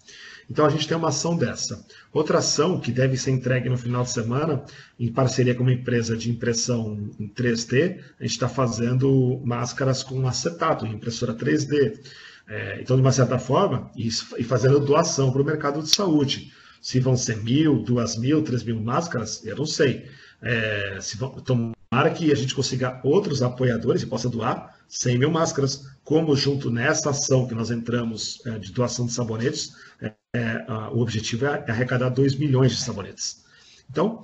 Então 0.49 0.65
a 0.65 0.69
gente 0.69 0.87
tem 0.87 0.95
uma 0.95 1.09
ação 1.09 1.35
dessa. 1.35 1.83
Outra 2.13 2.37
ação 2.37 2.79
que 2.79 2.91
deve 2.91 3.17
ser 3.17 3.31
entregue 3.31 3.67
no 3.67 3.77
final 3.77 4.03
de 4.03 4.11
semana, 4.11 4.63
em 4.99 5.11
parceria 5.11 5.55
com 5.55 5.63
uma 5.63 5.73
empresa 5.73 6.15
de 6.15 6.29
impressão 6.29 7.09
em 7.19 7.27
3D, 7.27 7.99
a 8.19 8.23
gente 8.23 8.33
está 8.33 8.47
fazendo 8.47 9.41
máscaras 9.43 10.03
com 10.03 10.27
acetato, 10.27 10.85
impressora 10.85 11.33
3D. 11.33 11.99
É, 12.47 12.79
então, 12.79 12.95
de 12.95 13.01
uma 13.01 13.11
certa 13.11 13.39
forma, 13.39 13.89
e, 13.95 14.07
e 14.07 14.43
fazendo 14.43 14.79
doação 14.79 15.31
para 15.31 15.41
o 15.41 15.45
mercado 15.45 15.81
de 15.81 15.89
saúde. 15.89 16.53
Se 16.81 16.99
vão 16.99 17.17
ser 17.17 17.37
mil, 17.37 17.83
duas 17.83 18.17
mil, 18.17 18.43
três 18.43 18.63
mil 18.63 18.79
máscaras, 18.79 19.45
eu 19.45 19.55
não 19.55 19.65
sei. 19.65 20.05
É, 20.41 20.97
se 21.01 21.17
vão, 21.17 21.31
tomara 21.31 22.11
que 22.13 22.31
a 22.31 22.35
gente 22.35 22.53
consiga 22.53 22.99
outros 23.03 23.41
apoiadores 23.41 24.01
e 24.01 24.07
possa 24.07 24.29
doar 24.29 24.75
100 24.87 25.17
mil 25.17 25.31
máscaras, 25.31 25.87
como 26.03 26.35
junto 26.35 26.69
nessa 26.69 27.09
ação 27.09 27.47
que 27.47 27.55
nós 27.55 27.71
entramos 27.71 28.41
é, 28.45 28.59
de 28.59 28.71
doação 28.71 29.05
de 29.05 29.13
sabonetes, 29.13 29.73
é, 30.01 30.13
é, 30.33 30.65
o 30.91 30.99
objetivo 30.99 31.45
é 31.45 31.65
arrecadar 31.69 32.09
2 32.09 32.35
milhões 32.35 32.71
de 32.71 32.81
sabonetes. 32.81 33.43
Então, 33.89 34.23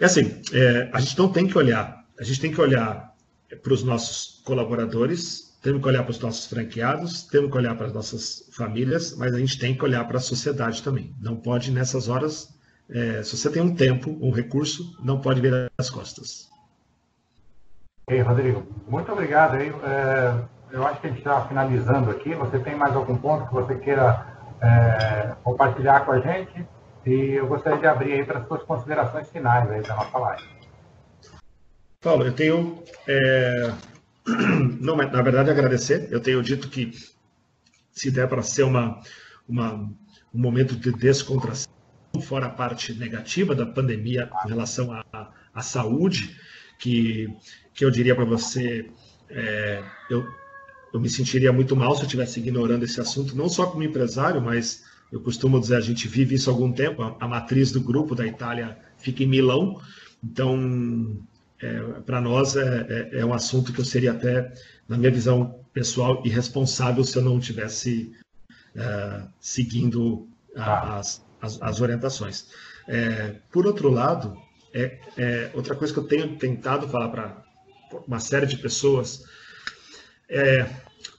é 0.00 0.04
assim, 0.04 0.40
é, 0.52 0.88
a 0.92 1.00
gente 1.00 1.18
não 1.18 1.30
tem 1.30 1.46
que 1.46 1.58
olhar, 1.58 2.04
a 2.18 2.24
gente 2.24 2.40
tem 2.40 2.52
que 2.52 2.60
olhar 2.60 3.14
para 3.62 3.72
os 3.72 3.82
nossos 3.82 4.40
colaboradores, 4.44 5.47
temos 5.62 5.82
que 5.82 5.88
olhar 5.88 6.02
para 6.02 6.10
os 6.10 6.20
nossos 6.20 6.46
franqueados, 6.46 7.24
temos 7.24 7.50
que 7.50 7.56
olhar 7.56 7.74
para 7.76 7.86
as 7.86 7.92
nossas 7.92 8.48
famílias, 8.52 9.16
mas 9.16 9.34
a 9.34 9.38
gente 9.38 9.58
tem 9.58 9.74
que 9.76 9.84
olhar 9.84 10.06
para 10.06 10.18
a 10.18 10.20
sociedade 10.20 10.82
também. 10.82 11.14
Não 11.20 11.36
pode, 11.36 11.70
nessas 11.70 12.08
horas, 12.08 12.48
é, 12.88 13.22
se 13.22 13.36
você 13.36 13.50
tem 13.50 13.60
um 13.60 13.74
tempo, 13.74 14.16
um 14.20 14.30
recurso, 14.30 14.96
não 15.02 15.20
pode 15.20 15.40
virar 15.40 15.68
as 15.76 15.90
costas. 15.90 16.48
Ei, 18.08 18.20
Rodrigo, 18.20 18.66
muito 18.88 19.12
obrigado. 19.12 19.56
É, 19.56 20.44
eu 20.70 20.86
acho 20.86 21.00
que 21.00 21.06
a 21.08 21.10
gente 21.10 21.18
está 21.18 21.46
finalizando 21.46 22.10
aqui. 22.10 22.34
Você 22.34 22.58
tem 22.58 22.74
mais 22.74 22.94
algum 22.96 23.16
ponto 23.16 23.46
que 23.48 23.54
você 23.54 23.74
queira 23.76 24.26
é, 24.62 25.34
compartilhar 25.42 26.06
com 26.06 26.12
a 26.12 26.20
gente? 26.20 26.66
E 27.04 27.32
eu 27.32 27.46
gostaria 27.46 27.78
de 27.78 27.86
abrir 27.86 28.12
aí 28.14 28.24
para 28.24 28.38
as 28.38 28.48
suas 28.48 28.62
considerações 28.62 29.28
finais 29.30 29.70
aí 29.70 29.82
da 29.82 29.96
nossa 29.96 30.18
live. 30.18 30.44
Paulo, 32.00 32.24
eu 32.24 32.32
tenho, 32.32 32.82
não, 34.80 34.96
na 34.96 35.22
verdade, 35.22 35.50
agradecer. 35.50 36.08
Eu 36.10 36.20
tenho 36.20 36.42
dito 36.42 36.68
que 36.68 36.92
se 37.90 38.10
der 38.10 38.28
para 38.28 38.42
ser 38.42 38.62
uma, 38.62 39.00
uma, 39.48 39.74
um 39.74 40.40
momento 40.40 40.76
de 40.76 40.92
descontração, 40.92 41.72
fora 42.22 42.46
a 42.46 42.50
parte 42.50 42.94
negativa 42.94 43.54
da 43.54 43.66
pandemia 43.66 44.30
em 44.44 44.48
relação 44.48 44.92
à, 44.92 45.32
à 45.54 45.62
saúde, 45.62 46.36
que, 46.78 47.28
que 47.74 47.84
eu 47.84 47.90
diria 47.90 48.14
para 48.14 48.24
você, 48.24 48.90
é, 49.28 49.82
eu, 50.10 50.26
eu 50.92 51.00
me 51.00 51.08
sentiria 51.08 51.52
muito 51.52 51.74
mal 51.76 51.94
se 51.94 52.02
eu 52.02 52.06
estivesse 52.06 52.40
ignorando 52.40 52.84
esse 52.84 53.00
assunto, 53.00 53.36
não 53.36 53.48
só 53.48 53.66
como 53.66 53.82
empresário, 53.82 54.40
mas 54.40 54.84
eu 55.10 55.20
costumo 55.20 55.60
dizer, 55.60 55.76
a 55.76 55.80
gente 55.80 56.06
vive 56.06 56.34
isso 56.34 56.50
há 56.50 56.52
algum 56.52 56.72
tempo, 56.72 57.02
a, 57.02 57.16
a 57.20 57.28
matriz 57.28 57.72
do 57.72 57.80
grupo 57.80 58.14
da 58.14 58.26
Itália 58.26 58.78
fica 58.96 59.22
em 59.22 59.26
Milão, 59.26 59.80
então, 60.22 61.18
é, 61.60 61.80
para 62.06 62.20
nós 62.20 62.56
é, 62.56 62.86
é, 63.12 63.18
é, 63.20 63.26
um 63.26 63.34
assunto 63.34 63.72
que 63.72 63.80
eu 63.80 63.84
seria 63.84 64.12
até, 64.12 64.52
na 64.88 64.96
minha 64.96 65.10
visão 65.10 65.60
pessoal, 65.72 66.22
irresponsável 66.24 67.02
se 67.04 67.16
eu 67.16 67.22
não 67.22 67.40
tivesse 67.40 68.12
é, 68.74 69.22
seguindo 69.40 70.28
a, 70.56 70.98
as, 70.98 71.24
as, 71.40 71.60
as, 71.60 71.80
orientações. 71.80 72.46
É, 72.86 73.36
por 73.50 73.66
outro 73.66 73.90
lado, 73.90 74.36
é, 74.72 74.98
é, 75.16 75.50
outra 75.54 75.74
coisa 75.74 75.92
que 75.92 75.98
eu 75.98 76.04
tenho 76.04 76.36
tentado 76.36 76.88
falar 76.88 77.08
para 77.08 77.44
uma 78.06 78.20
série 78.20 78.46
de 78.46 78.56
pessoas 78.56 79.24
é, 80.28 80.68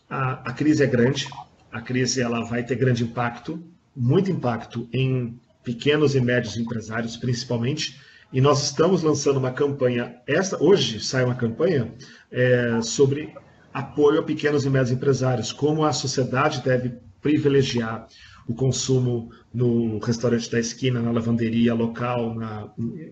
a, 0.09 0.49
a 0.49 0.53
crise 0.53 0.83
é 0.83 0.87
grande, 0.87 1.27
a 1.71 1.81
crise 1.81 2.21
ela 2.21 2.43
vai 2.43 2.63
ter 2.63 2.75
grande 2.75 3.03
impacto, 3.03 3.63
muito 3.95 4.31
impacto 4.31 4.87
em 4.93 5.39
pequenos 5.63 6.15
e 6.15 6.21
médios 6.21 6.57
empresários, 6.57 7.17
principalmente. 7.17 7.99
E 8.31 8.39
nós 8.39 8.63
estamos 8.63 9.01
lançando 9.01 9.37
uma 9.37 9.51
campanha, 9.51 10.21
esta, 10.27 10.61
hoje 10.61 10.99
sai 10.99 11.23
uma 11.25 11.35
campanha 11.35 11.93
é, 12.31 12.79
sobre 12.81 13.33
apoio 13.73 14.19
a 14.19 14.23
pequenos 14.23 14.65
e 14.65 14.69
médios 14.69 14.91
empresários, 14.91 15.51
como 15.51 15.83
a 15.83 15.91
sociedade 15.91 16.61
deve 16.61 16.93
privilegiar 17.21 18.07
o 18.47 18.53
consumo 18.53 19.31
no 19.53 19.99
restaurante 19.99 20.49
da 20.49 20.59
esquina, 20.59 21.01
na 21.01 21.11
lavanderia 21.11 21.73
local. 21.73 22.33
Na... 22.35 22.71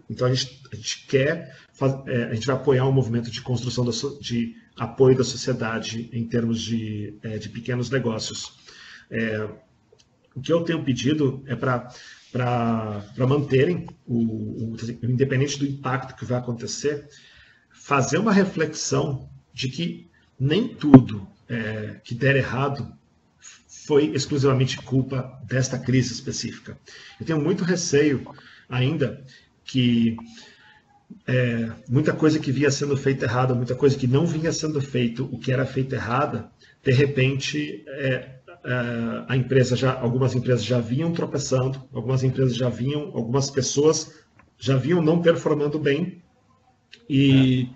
Então 0.09 0.27
a 0.27 0.33
gente, 0.33 0.61
a 0.71 0.75
gente 0.75 1.05
quer, 1.07 1.55
é, 2.07 2.23
a 2.23 2.33
gente 2.33 2.47
vai 2.47 2.55
apoiar 2.55 2.87
um 2.87 2.91
movimento 2.91 3.29
de 3.29 3.41
construção 3.41 3.85
da, 3.85 3.91
de 4.19 4.55
apoio 4.77 5.17
da 5.17 5.23
sociedade 5.23 6.09
em 6.11 6.25
termos 6.27 6.61
de, 6.61 7.15
é, 7.23 7.37
de 7.37 7.49
pequenos 7.49 7.89
negócios. 7.89 8.53
É, 9.09 9.47
o 10.35 10.41
que 10.41 10.53
eu 10.53 10.63
tenho 10.63 10.83
pedido 10.83 11.43
é 11.47 11.55
para 11.55 11.87
manterem, 13.17 13.87
o, 14.05 14.73
o, 14.73 14.77
independente 15.03 15.59
do 15.59 15.65
impacto 15.65 16.15
que 16.15 16.25
vai 16.25 16.37
acontecer, 16.37 17.07
fazer 17.71 18.17
uma 18.17 18.31
reflexão 18.31 19.29
de 19.53 19.69
que 19.69 20.09
nem 20.39 20.67
tudo 20.67 21.27
é, 21.49 21.99
que 22.03 22.13
der 22.13 22.35
errado 22.35 22.93
foi 23.85 24.07
exclusivamente 24.07 24.77
culpa 24.77 25.39
desta 25.45 25.79
crise 25.79 26.13
específica. 26.13 26.77
Eu 27.19 27.25
tenho 27.25 27.41
muito 27.41 27.63
receio 27.63 28.27
ainda 28.69 29.23
que 29.63 30.17
é, 31.25 31.71
muita 31.87 32.13
coisa 32.13 32.39
que 32.39 32.51
vinha 32.51 32.69
sendo 32.69 32.97
feita 32.97 33.25
errada, 33.25 33.55
muita 33.55 33.75
coisa 33.75 33.97
que 33.97 34.07
não 34.07 34.25
vinha 34.25 34.51
sendo 34.51 34.81
feito, 34.81 35.23
o 35.31 35.39
que 35.39 35.51
era 35.51 35.65
feito 35.65 35.95
errada, 35.95 36.51
de 36.83 36.91
repente 36.91 37.83
é, 37.87 38.36
a 39.27 39.37
empresa 39.37 39.75
já, 39.75 39.93
algumas 39.93 40.35
empresas 40.35 40.63
já 40.63 40.79
vinham 40.79 41.11
tropeçando, 41.11 41.81
algumas 41.93 42.23
empresas 42.23 42.55
já 42.55 42.69
vinham, 42.69 43.11
algumas 43.13 43.49
pessoas 43.49 44.13
já 44.57 44.75
vinham 44.75 45.01
não 45.01 45.21
performando 45.21 45.79
bem 45.79 46.21
e 47.09 47.69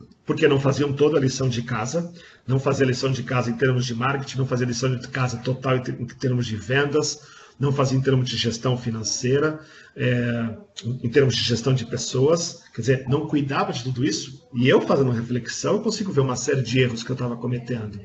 é. 0.00 0.04
porque 0.24 0.48
não 0.48 0.58
faziam 0.58 0.92
toda 0.92 1.16
a 1.16 1.20
lição 1.20 1.48
de 1.48 1.62
casa, 1.62 2.12
não 2.46 2.58
fazia 2.58 2.86
lição 2.86 3.12
de 3.12 3.22
casa 3.22 3.50
em 3.50 3.56
termos 3.56 3.86
de 3.86 3.94
marketing, 3.94 4.38
não 4.38 4.46
fazia 4.46 4.66
lição 4.66 4.96
de 4.96 5.06
casa 5.08 5.36
total 5.38 5.76
em 5.76 6.06
termos 6.06 6.46
de 6.46 6.56
vendas, 6.56 7.20
não 7.58 7.72
fazia 7.72 7.96
em 7.96 8.02
termos 8.02 8.28
de 8.28 8.36
gestão 8.36 8.76
financeira, 8.76 9.60
é, 9.96 10.56
em 10.84 11.08
termos 11.08 11.34
de 11.34 11.42
gestão 11.42 11.72
de 11.72 11.86
pessoas, 11.86 12.62
quer 12.74 12.80
dizer, 12.80 13.08
não 13.08 13.26
cuidava 13.26 13.72
de 13.72 13.82
tudo 13.82 14.04
isso. 14.04 14.46
E 14.54 14.68
eu 14.68 14.80
fazendo 14.80 15.10
reflexão, 15.10 15.74
eu 15.74 15.80
consigo 15.80 16.12
ver 16.12 16.20
uma 16.20 16.36
série 16.36 16.62
de 16.62 16.80
erros 16.80 17.02
que 17.02 17.10
eu 17.10 17.14
estava 17.14 17.36
cometendo. 17.36 17.98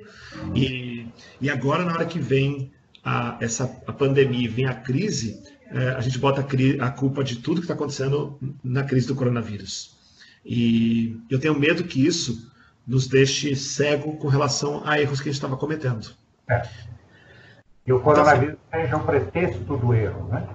E, 0.56 0.91
e 1.40 1.50
agora, 1.50 1.84
na 1.84 1.94
hora 1.94 2.06
que 2.06 2.20
vem 2.20 2.72
a, 3.04 3.38
essa, 3.40 3.64
a 3.88 3.94
pandemia, 3.94 4.50
vem 4.50 4.66
a 4.66 4.74
crise, 4.74 5.42
é, 5.70 5.90
a 5.90 6.02
gente 6.02 6.20
bota 6.20 6.42
a, 6.42 6.86
a 6.86 6.92
culpa 6.92 7.24
de 7.24 7.38
tudo 7.38 7.62
que 7.62 7.66
está 7.66 7.74
acontecendo 7.74 8.38
na 8.64 8.84
crise 8.84 9.08
do 9.08 9.16
coronavírus. 9.16 9.98
E 10.46 11.18
eu 11.30 11.40
tenho 11.40 11.58
medo 11.58 11.84
que 11.84 12.06
isso 12.06 12.52
nos 12.86 13.08
deixe 13.08 13.56
cego 13.56 14.18
com 14.18 14.28
relação 14.28 14.82
a 14.86 15.00
erros 15.00 15.20
que 15.20 15.30
a 15.30 15.32
gente 15.32 15.38
estava 15.38 15.56
cometendo. 15.56 16.12
É. 16.50 16.62
E 17.86 17.94
o 17.94 18.00
coronavírus 18.00 18.58
então, 18.68 18.82
seja 18.82 18.98
um 18.98 19.06
pretexto 19.06 19.78
do 19.78 19.94
erro, 19.94 20.28
né? 20.28 20.48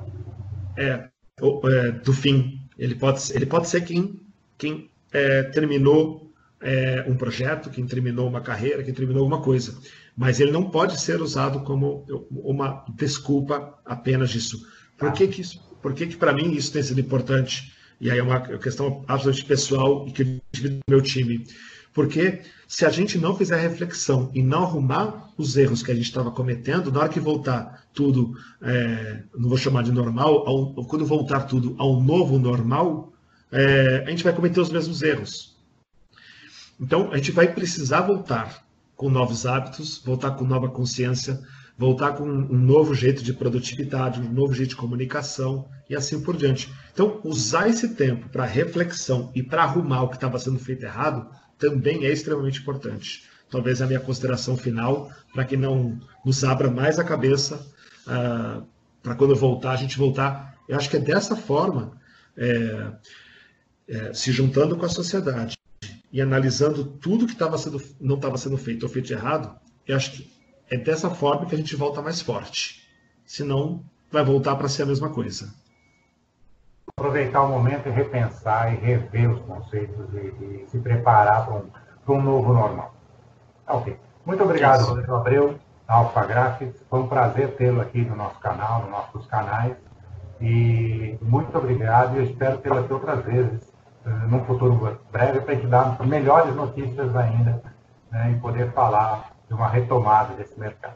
É, 0.76 1.08
é, 1.38 1.90
do 1.92 2.12
fim. 2.12 2.60
Ele 2.78 2.94
pode, 2.94 3.32
ele 3.32 3.46
pode 3.46 3.68
ser 3.68 3.82
quem, 3.82 4.20
quem 4.58 4.90
é, 5.12 5.44
terminou 5.44 6.30
é, 6.60 7.04
um 7.08 7.16
projeto, 7.16 7.70
quem 7.70 7.86
terminou 7.86 8.28
uma 8.28 8.40
carreira, 8.40 8.82
quem 8.82 8.92
terminou 8.92 9.22
alguma 9.22 9.42
coisa. 9.42 9.76
Mas 10.16 10.40
ele 10.40 10.50
não 10.50 10.70
pode 10.70 10.98
ser 10.98 11.20
usado 11.20 11.60
como 11.60 12.06
uma 12.30 12.84
desculpa 12.94 13.78
apenas 13.84 14.30
disso. 14.30 14.66
Por 14.96 15.12
que, 15.12 15.28
que, 15.28 15.42
isso, 15.42 15.60
por 15.82 15.92
que, 15.92 16.06
que 16.06 16.16
para 16.16 16.32
mim 16.32 16.52
isso 16.52 16.72
tem 16.72 16.82
sido 16.82 17.00
importante? 17.00 17.72
E 18.00 18.10
aí 18.10 18.18
é 18.18 18.22
uma 18.22 18.40
questão 18.58 19.04
absolutamente 19.06 19.44
pessoal 19.44 20.06
e 20.08 20.12
que 20.12 20.22
eu 20.22 20.40
divido 20.52 20.76
no 20.76 20.94
meu 20.94 21.02
time. 21.02 21.46
Porque 21.92 22.42
se 22.68 22.84
a 22.84 22.90
gente 22.90 23.18
não 23.18 23.36
fizer 23.36 23.56
reflexão 23.58 24.30
e 24.34 24.42
não 24.42 24.64
arrumar 24.64 25.32
os 25.36 25.56
erros 25.56 25.82
que 25.82 25.90
a 25.90 25.94
gente 25.94 26.04
estava 26.04 26.30
cometendo, 26.30 26.90
na 26.90 27.00
hora 27.00 27.08
que 27.08 27.20
voltar 27.20 27.86
tudo, 27.94 28.34
é, 28.60 29.22
não 29.34 29.48
vou 29.48 29.56
chamar 29.56 29.82
de 29.82 29.92
normal, 29.92 30.46
ao, 30.46 30.74
quando 30.86 31.06
voltar 31.06 31.42
tudo 31.42 31.74
ao 31.78 32.00
novo 32.02 32.38
normal, 32.38 33.12
é, 33.50 34.04
a 34.06 34.10
gente 34.10 34.24
vai 34.24 34.34
cometer 34.34 34.60
os 34.60 34.70
mesmos 34.70 35.02
erros. 35.02 35.56
Então, 36.78 37.10
a 37.12 37.16
gente 37.16 37.32
vai 37.32 37.52
precisar 37.52 38.02
voltar 38.02 38.65
com 38.96 39.10
novos 39.10 39.44
hábitos, 39.44 40.02
voltar 40.04 40.32
com 40.32 40.44
nova 40.44 40.68
consciência, 40.68 41.38
voltar 41.76 42.12
com 42.12 42.24
um 42.24 42.58
novo 42.58 42.94
jeito 42.94 43.22
de 43.22 43.34
produtividade, 43.34 44.20
um 44.20 44.32
novo 44.32 44.54
jeito 44.54 44.70
de 44.70 44.76
comunicação 44.76 45.68
e 45.88 45.94
assim 45.94 46.20
por 46.22 46.36
diante. 46.36 46.72
Então, 46.92 47.20
usar 47.22 47.68
esse 47.68 47.94
tempo 47.94 48.28
para 48.30 48.46
reflexão 48.46 49.30
e 49.34 49.42
para 49.42 49.62
arrumar 49.62 50.02
o 50.02 50.08
que 50.08 50.16
estava 50.16 50.38
sendo 50.38 50.58
feito 50.58 50.84
errado 50.84 51.28
também 51.58 52.04
é 52.04 52.10
extremamente 52.10 52.60
importante. 52.60 53.24
Talvez 53.50 53.80
a 53.80 53.86
minha 53.86 54.00
consideração 54.00 54.56
final, 54.56 55.10
para 55.32 55.44
que 55.44 55.56
não 55.56 56.00
nos 56.24 56.42
abra 56.42 56.70
mais 56.70 56.98
a 56.98 57.04
cabeça, 57.04 57.64
uh, 58.06 58.66
para 59.02 59.14
quando 59.14 59.36
voltar, 59.36 59.72
a 59.72 59.76
gente 59.76 59.98
voltar. 59.98 60.58
Eu 60.66 60.76
acho 60.76 60.90
que 60.90 60.96
é 60.96 61.00
dessa 61.00 61.36
forma, 61.36 61.92
é, 62.36 62.90
é, 63.88 64.12
se 64.12 64.32
juntando 64.32 64.76
com 64.76 64.84
a 64.84 64.88
sociedade 64.88 65.56
e 66.16 66.22
analisando 66.22 66.84
tudo 66.84 67.26
que 67.26 67.36
tava 67.36 67.58
sendo, 67.58 67.80
não 68.00 68.16
estava 68.16 68.38
sendo 68.38 68.56
feito 68.56 68.84
ou 68.84 68.88
feito 68.88 69.12
errado, 69.12 69.54
eu 69.86 69.96
acho 69.96 70.12
que 70.12 70.32
é 70.70 70.76
dessa 70.76 71.10
forma 71.10 71.46
que 71.46 71.54
a 71.54 71.58
gente 71.58 71.76
volta 71.76 72.00
mais 72.00 72.20
forte. 72.20 72.88
Senão, 73.24 73.84
vai 74.10 74.24
voltar 74.24 74.56
para 74.56 74.68
ser 74.68 74.84
a 74.84 74.86
mesma 74.86 75.10
coisa 75.10 75.52
aproveitar 76.98 77.42
o 77.42 77.48
momento 77.48 77.88
e 77.88 77.92
repensar 77.92 78.72
e 78.72 78.76
rever 78.76 79.30
os 79.30 79.40
conceitos 79.42 80.06
e, 80.14 80.62
e 80.62 80.66
se 80.66 80.78
preparar 80.78 81.44
para 81.44 81.54
um, 81.56 81.70
para 82.04 82.14
um 82.14 82.22
novo 82.22 82.54
normal. 82.54 82.94
Tá 83.66 83.74
ok. 83.74 83.98
Muito 84.24 84.42
obrigado, 84.42 84.80
Isso. 84.80 84.88
Rodrigo 84.88 85.14
Abreu, 85.14 85.58
da 85.86 85.94
Alpha 85.94 86.24
Graphics. 86.24 86.82
Foi 86.88 87.00
um 87.00 87.06
prazer 87.06 87.54
tê-lo 87.56 87.82
aqui 87.82 88.00
no 88.00 88.16
nosso 88.16 88.38
canal, 88.40 88.82
nos 88.82 88.90
nossos 88.90 89.26
canais. 89.26 89.76
E 90.40 91.18
muito 91.20 91.56
obrigado 91.56 92.16
e 92.16 92.18
eu 92.18 92.24
espero 92.24 92.58
tê-lo 92.58 92.78
aqui 92.78 92.92
outras 92.92 93.24
vezes, 93.26 93.72
num 94.28 94.44
futuro 94.44 94.98
breve, 95.10 95.40
para 95.40 95.56
te 95.56 95.66
dar 95.66 96.04
melhores 96.06 96.54
notícias 96.54 97.14
ainda 97.16 97.62
né, 98.10 98.32
e 98.32 98.40
poder 98.40 98.72
falar 98.72 99.32
de 99.48 99.54
uma 99.54 99.68
retomada 99.68 100.34
desse 100.34 100.58
mercado. 100.58 100.94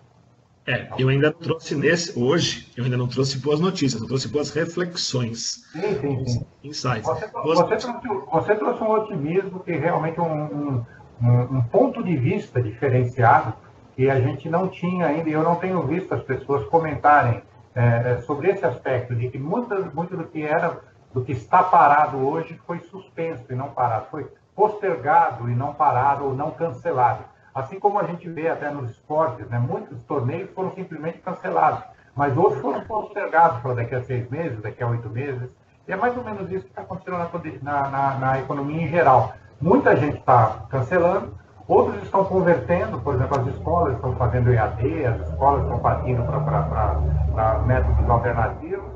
É, 0.67 0.89
eu 0.99 1.09
ainda 1.09 1.33
trouxe 1.33 1.75
nesse, 1.75 2.17
hoje, 2.19 2.71
eu 2.77 2.85
ainda 2.85 2.97
não 2.97 3.09
trouxe 3.09 3.39
boas 3.39 3.59
notícias, 3.59 4.01
eu 4.01 4.07
trouxe 4.07 4.29
boas 4.29 4.51
reflexões. 4.51 5.65
Sim, 5.73 6.01
sim, 6.01 6.27
sim. 6.27 6.47
Insights. 6.63 7.07
Você, 7.07 7.27
você, 7.27 7.77
trouxe, 7.77 7.89
você 8.31 8.55
trouxe 8.55 8.83
um 8.83 8.91
otimismo 8.91 9.61
que 9.61 9.73
realmente 9.73 10.21
um, 10.21 10.45
um, 10.45 10.85
um, 11.23 11.63
ponto 11.63 12.03
de 12.05 12.17
vista 12.17 12.63
diferenciado 12.63 13.55
que 13.97 14.09
a 14.09 14.21
gente 14.21 14.49
não 14.49 14.69
tinha 14.69 15.07
ainda, 15.07 15.29
e 15.29 15.33
eu 15.33 15.43
não 15.43 15.57
tenho 15.57 15.83
visto 15.83 16.15
as 16.15 16.23
pessoas 16.23 16.65
comentarem 16.69 17.43
é 17.73 18.21
sobre 18.23 18.51
esse 18.51 18.65
aspecto, 18.65 19.15
de 19.15 19.29
que 19.29 19.39
muito, 19.39 19.73
muito 19.95 20.17
do 20.17 20.25
que 20.25 20.43
era, 20.43 20.81
do 21.13 21.25
que 21.25 21.33
está 21.33 21.63
parado 21.63 22.19
hoje 22.19 22.61
foi 22.67 22.79
suspenso 22.81 23.45
e 23.51 23.55
não 23.55 23.71
parado, 23.71 24.07
foi 24.11 24.31
postergado 24.55 25.49
e 25.49 25.55
não 25.55 25.73
parado 25.73 26.25
ou 26.25 26.35
não 26.35 26.51
cancelado. 26.51 27.25
Assim 27.55 27.81
como 27.81 27.99
a 27.99 28.05
gente 28.05 28.29
vê 28.29 28.49
até 28.49 28.71
nos 28.71 28.91
esportes, 28.91 29.49
né, 29.49 29.59
muitos 29.59 29.99
torneios 30.05 30.51
foram 30.51 30.73
simplesmente 30.73 31.19
cancelados, 31.19 31.83
mas 32.15 32.37
outros 32.37 32.61
foram 32.61 32.83
postergados 32.83 33.61
para 33.61 33.75
daqui 33.75 33.95
a 33.95 34.03
seis 34.03 34.29
meses, 34.31 34.61
daqui 34.61 34.83
a 34.83 34.89
oito 34.89 35.09
meses. 35.09 35.51
E 35.89 35.93
é 35.93 35.97
mais 35.97 36.17
ou 36.17 36.23
menos 36.23 36.51
isso 36.53 36.65
que 36.65 36.71
está 36.71 36.83
acontecendo 36.83 37.63
na, 37.63 37.89
na, 37.89 38.15
na, 38.19 38.39
economia 38.39 38.83
em 38.83 38.89
geral. 38.89 39.33
Muita 39.61 39.97
gente 39.97 40.19
está 40.19 40.65
cancelando, 40.69 41.35
outros 41.67 42.01
estão 42.03 42.25
convertendo, 42.25 43.01
por 43.01 43.15
exemplo, 43.15 43.41
as 43.41 43.47
escolas 43.49 43.95
estão 43.97 44.15
fazendo 44.15 44.53
EAD, 44.53 45.07
as 45.07 45.29
escolas 45.29 45.63
estão 45.63 45.79
partindo 45.81 46.23
para 46.23 47.61
métodos 47.67 48.09
alternativos, 48.09 48.91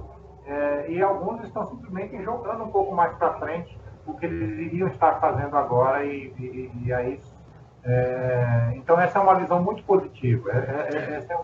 é, 0.84 0.90
e 0.90 1.02
alguns 1.02 1.42
estão 1.44 1.66
simplesmente 1.68 2.22
jogando 2.22 2.64
um 2.64 2.70
pouco 2.70 2.94
mais 2.94 3.16
para 3.16 3.34
frente 3.34 3.76
o 4.06 4.14
que 4.14 4.26
eles 4.26 4.58
iriam 4.72 4.88
estar 4.88 5.18
fazendo 5.18 5.56
agora, 5.56 6.04
e, 6.04 6.32
e, 6.38 6.70
e 6.84 6.92
aí 6.92 7.18
é, 7.84 8.72
então, 8.76 8.98
essa 8.98 9.18
é 9.18 9.22
uma 9.22 9.38
visão 9.38 9.62
muito 9.62 9.82
positiva. 9.84 10.50
É, 10.50 10.56
é, 10.56 10.96
é 10.96 11.14
essa, 11.16 11.34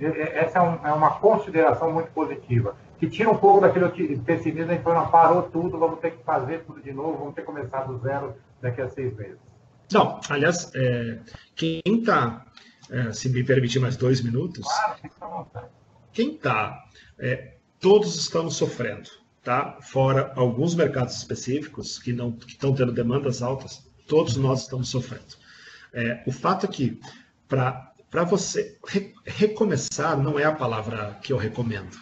é, 0.00 0.44
essa 0.44 0.62
um, 0.62 0.86
é, 0.86 0.92
uma 0.92 1.18
consideração 1.18 1.92
muito 1.92 2.10
positiva, 2.12 2.74
que 2.98 3.08
tira 3.08 3.30
um 3.30 3.36
pouco 3.36 3.60
daquele 3.60 4.18
pessimismo 4.18 4.78
que 4.78 4.84
não 4.84 5.10
parou 5.10 5.42
tudo, 5.42 5.78
vamos 5.78 6.00
ter 6.00 6.12
que 6.12 6.24
fazer 6.24 6.64
tudo 6.64 6.82
de 6.82 6.92
novo, 6.92 7.18
vamos 7.18 7.34
ter 7.34 7.42
que 7.42 7.46
começar 7.46 7.82
do 7.84 7.98
zero 7.98 8.34
daqui 8.62 8.80
a 8.80 8.88
seis 8.88 9.14
meses. 9.14 9.38
Não, 9.92 10.20
aliás, 10.30 10.70
quem 11.56 11.80
está, 11.84 12.46
se 13.12 13.28
me 13.28 13.42
permitir 13.42 13.80
mais 13.80 13.96
dois 13.96 14.22
minutos, 14.22 14.64
claro, 15.18 15.46
quem 16.12 16.34
está, 16.34 16.84
todos 17.80 18.14
estamos 18.16 18.56
sofrendo, 18.56 19.08
tá? 19.42 19.78
Fora 19.80 20.32
alguns 20.36 20.74
mercados 20.74 21.16
específicos 21.16 21.98
que 21.98 22.12
não 22.12 22.32
que 22.32 22.52
estão 22.52 22.74
tendo 22.74 22.92
demandas 22.92 23.42
altas, 23.42 23.82
todos 24.06 24.36
nós 24.36 24.62
estamos 24.62 24.88
sofrendo. 24.88 25.40
É, 25.92 26.22
o 26.26 26.30
fato 26.30 26.66
é 26.66 26.68
que, 26.68 27.00
para 27.48 28.24
você 28.28 28.78
re, 28.86 29.12
recomeçar, 29.24 30.16
não 30.16 30.38
é 30.38 30.44
a 30.44 30.54
palavra 30.54 31.18
que 31.22 31.32
eu 31.32 31.36
recomendo. 31.36 31.96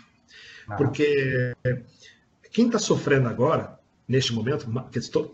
Porque 0.77 1.55
quem 2.51 2.67
está 2.67 2.79
sofrendo 2.79 3.29
agora, 3.29 3.79
neste 4.07 4.35
momento, 4.35 4.69
estou, 4.95 5.33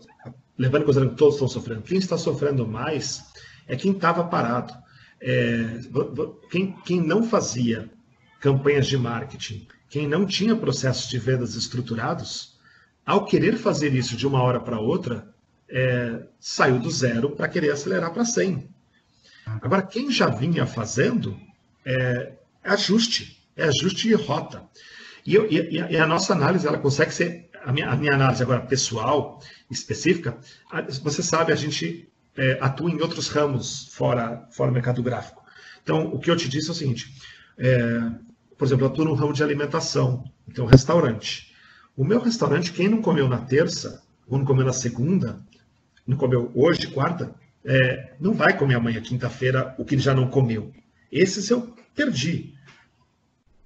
levando 0.57 0.83
em 0.83 0.85
consideração 0.85 1.13
que 1.13 1.17
todos 1.17 1.35
estão 1.35 1.47
sofrendo, 1.49 1.81
quem 1.81 1.97
está 1.97 2.17
sofrendo 2.17 2.65
mais 2.65 3.25
é 3.67 3.75
quem 3.75 3.91
estava 3.91 4.23
parado. 4.23 4.73
É, 5.19 5.79
quem, 6.51 6.73
quem 6.85 7.01
não 7.01 7.23
fazia 7.23 7.89
campanhas 8.45 8.85
de 8.85 8.95
marketing, 8.95 9.67
quem 9.89 10.07
não 10.07 10.23
tinha 10.23 10.55
processos 10.55 11.09
de 11.09 11.17
vendas 11.17 11.55
estruturados, 11.55 12.59
ao 13.03 13.25
querer 13.25 13.57
fazer 13.57 13.91
isso 13.91 14.15
de 14.15 14.27
uma 14.27 14.39
hora 14.39 14.59
para 14.59 14.79
outra, 14.79 15.33
é, 15.67 16.27
saiu 16.39 16.77
do 16.77 16.91
zero 16.91 17.31
para 17.31 17.47
querer 17.47 17.71
acelerar 17.71 18.13
para 18.13 18.23
100. 18.23 18.69
Agora, 19.63 19.81
quem 19.81 20.11
já 20.11 20.27
vinha 20.27 20.67
fazendo 20.67 21.35
é, 21.83 22.33
é 22.63 22.69
ajuste, 22.69 23.43
é 23.57 23.63
ajuste 23.63 24.09
de 24.09 24.13
rota. 24.13 24.61
E, 25.25 25.33
eu, 25.33 25.51
e, 25.51 25.79
e, 25.79 25.97
a 25.97 26.05
nossa 26.05 26.33
análise, 26.33 26.67
ela 26.67 26.77
consegue 26.77 27.15
ser, 27.15 27.49
a 27.63 27.73
minha, 27.73 27.89
a 27.89 27.95
minha 27.95 28.13
análise 28.13 28.43
agora 28.43 28.61
pessoal, 28.61 29.41
específica, 29.71 30.37
você 31.01 31.23
sabe, 31.23 31.51
a 31.51 31.55
gente 31.55 32.07
é, 32.37 32.59
atua 32.61 32.91
em 32.91 33.01
outros 33.01 33.27
ramos 33.27 33.87
fora, 33.91 34.47
fora 34.51 34.71
mercado 34.71 35.01
gráfico. 35.01 35.43
Então, 35.81 36.13
o 36.13 36.19
que 36.19 36.29
eu 36.29 36.37
te 36.37 36.47
disse 36.47 36.69
é 36.69 36.71
o 36.71 36.75
seguinte, 36.75 37.11
é, 37.57 38.25
por 38.57 38.65
exemplo, 38.65 38.85
eu 38.85 38.89
atuo 38.89 39.05
no 39.05 39.13
ramo 39.13 39.33
de 39.33 39.43
alimentação, 39.43 40.23
então 40.47 40.65
restaurante. 40.65 41.53
O 41.95 42.03
meu 42.03 42.19
restaurante, 42.19 42.71
quem 42.71 42.89
não 42.89 43.01
comeu 43.01 43.27
na 43.27 43.37
terça, 43.37 44.03
ou 44.27 44.37
não 44.37 44.45
comeu 44.45 44.65
na 44.65 44.73
segunda, 44.73 45.39
não 46.05 46.17
comeu 46.17 46.51
hoje, 46.53 46.87
quarta, 46.87 47.33
é, 47.63 48.13
não 48.19 48.33
vai 48.33 48.57
comer 48.57 48.75
amanhã, 48.75 49.01
quinta-feira, 49.01 49.73
o 49.77 49.85
que 49.85 49.95
ele 49.95 50.01
já 50.01 50.13
não 50.13 50.27
comeu. 50.27 50.71
Esse 51.11 51.53
o, 51.53 51.73
perdi. 51.95 52.53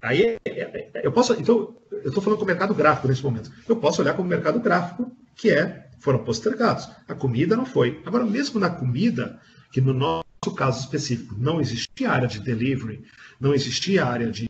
Aí 0.02 0.22
é, 0.22 0.38
é, 0.46 0.90
é, 0.94 1.06
eu 1.06 1.12
posso, 1.12 1.34
então, 1.34 1.76
eu 1.92 2.08
estou 2.08 2.24
falando 2.24 2.40
com 2.40 2.46
o 2.46 2.48
mercado 2.48 2.74
gráfico 2.74 3.08
nesse 3.08 3.24
momento. 3.24 3.52
Eu 3.68 3.76
posso 3.76 4.02
olhar 4.02 4.14
como 4.14 4.28
o 4.28 4.30
mercado 4.30 4.60
gráfico, 4.60 5.12
que 5.36 5.50
é, 5.50 5.90
foram 6.00 6.24
postergados. 6.24 6.90
A 7.08 7.14
comida 7.14 7.56
não 7.56 7.66
foi. 7.66 8.02
Agora, 8.06 8.26
mesmo 8.26 8.60
na 8.60 8.70
comida, 8.70 9.40
que 9.72 9.82
no 9.82 9.94
nosso 9.94 10.29
caso 10.56 10.80
específico 10.80 11.36
não 11.38 11.60
existia 11.60 12.12
área 12.12 12.28
de 12.28 12.40
delivery, 12.40 13.04
não 13.40 13.54
existia 13.54 14.06
área 14.06 14.32
de, 14.32 14.50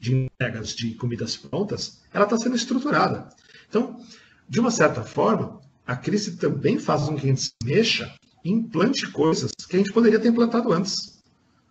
de 0.00 0.14
entregas 0.14 0.74
de 0.74 0.94
comidas 0.94 1.36
prontas, 1.36 2.02
ela 2.12 2.24
está 2.24 2.36
sendo 2.36 2.56
estruturada. 2.56 3.28
Então, 3.68 4.00
de 4.48 4.60
uma 4.60 4.70
certa 4.70 5.02
forma, 5.02 5.60
a 5.86 5.96
crise 5.96 6.36
também 6.36 6.78
faz 6.78 7.02
com 7.02 7.16
que 7.16 7.26
a 7.26 7.28
gente 7.28 7.42
se 7.42 7.52
mexa 7.64 8.12
e 8.44 8.50
implante 8.50 9.08
coisas 9.08 9.52
que 9.68 9.76
a 9.76 9.78
gente 9.78 9.92
poderia 9.92 10.18
ter 10.18 10.28
implantado 10.28 10.72
antes. 10.72 11.22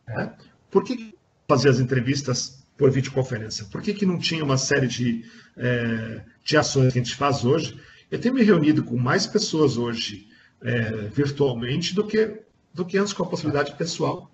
Né? 0.08 0.34
Por 0.70 0.84
que 0.84 1.14
fazer 1.48 1.70
as 1.70 1.80
entrevistas 1.80 2.64
por 2.78 2.90
videoconferência? 2.90 3.66
Por 3.66 3.82
que, 3.82 3.94
que 3.94 4.06
não 4.06 4.18
tinha 4.18 4.44
uma 4.44 4.58
série 4.58 4.88
de, 4.88 5.26
é, 5.58 6.22
de 6.44 6.58
ações 6.58 6.94
que 6.94 7.00
a 7.00 7.04
gente 7.04 7.16
faz 7.16 7.46
hoje? 7.46 7.80
Eu 8.10 8.20
tenho 8.20 8.34
me 8.34 8.44
reunido 8.44 8.84
com 8.84 8.98
mais 8.98 9.28
pessoas 9.28 9.78
hoje 9.78 10.28
é, 10.62 11.08
virtualmente 11.10 11.94
do 11.94 12.06
que, 12.06 12.42
do 12.74 12.86
que 12.86 12.98
antes 12.98 13.14
com 13.14 13.24
a 13.24 13.28
possibilidade 13.28 13.76
pessoal. 13.76 14.32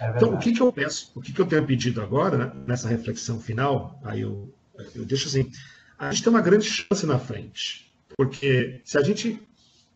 É 0.00 0.10
então, 0.16 0.34
o 0.34 0.38
que, 0.38 0.52
que 0.52 0.60
eu 0.60 0.72
peço, 0.72 1.12
o 1.14 1.20
que, 1.20 1.32
que 1.32 1.40
eu 1.40 1.46
tenho 1.46 1.66
pedido 1.66 2.00
agora, 2.02 2.36
né, 2.36 2.52
nessa 2.66 2.88
reflexão 2.88 3.40
final, 3.40 4.00
aí 4.04 4.22
eu, 4.22 4.52
eu 4.94 5.04
deixo 5.04 5.28
assim, 5.28 5.50
a 5.98 6.10
gente 6.10 6.24
tem 6.24 6.32
uma 6.32 6.40
grande 6.40 6.64
chance 6.64 7.06
na 7.06 7.18
frente, 7.18 7.92
porque 8.16 8.80
se 8.84 8.98
a 8.98 9.02
gente 9.02 9.40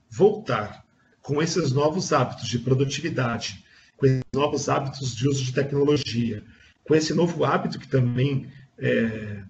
voltar 0.08 0.84
com 1.20 1.42
esses 1.42 1.72
novos 1.72 2.12
hábitos 2.12 2.46
de 2.46 2.58
produtividade, 2.58 3.64
com 3.96 4.06
esses 4.06 4.22
novos 4.32 4.68
hábitos 4.68 5.16
de 5.16 5.28
uso 5.28 5.42
de 5.42 5.52
tecnologia, 5.52 6.44
com 6.84 6.94
esse 6.94 7.12
novo 7.12 7.44
hábito 7.44 7.80
que 7.80 7.88
também 7.88 8.48
é, 8.78 9.42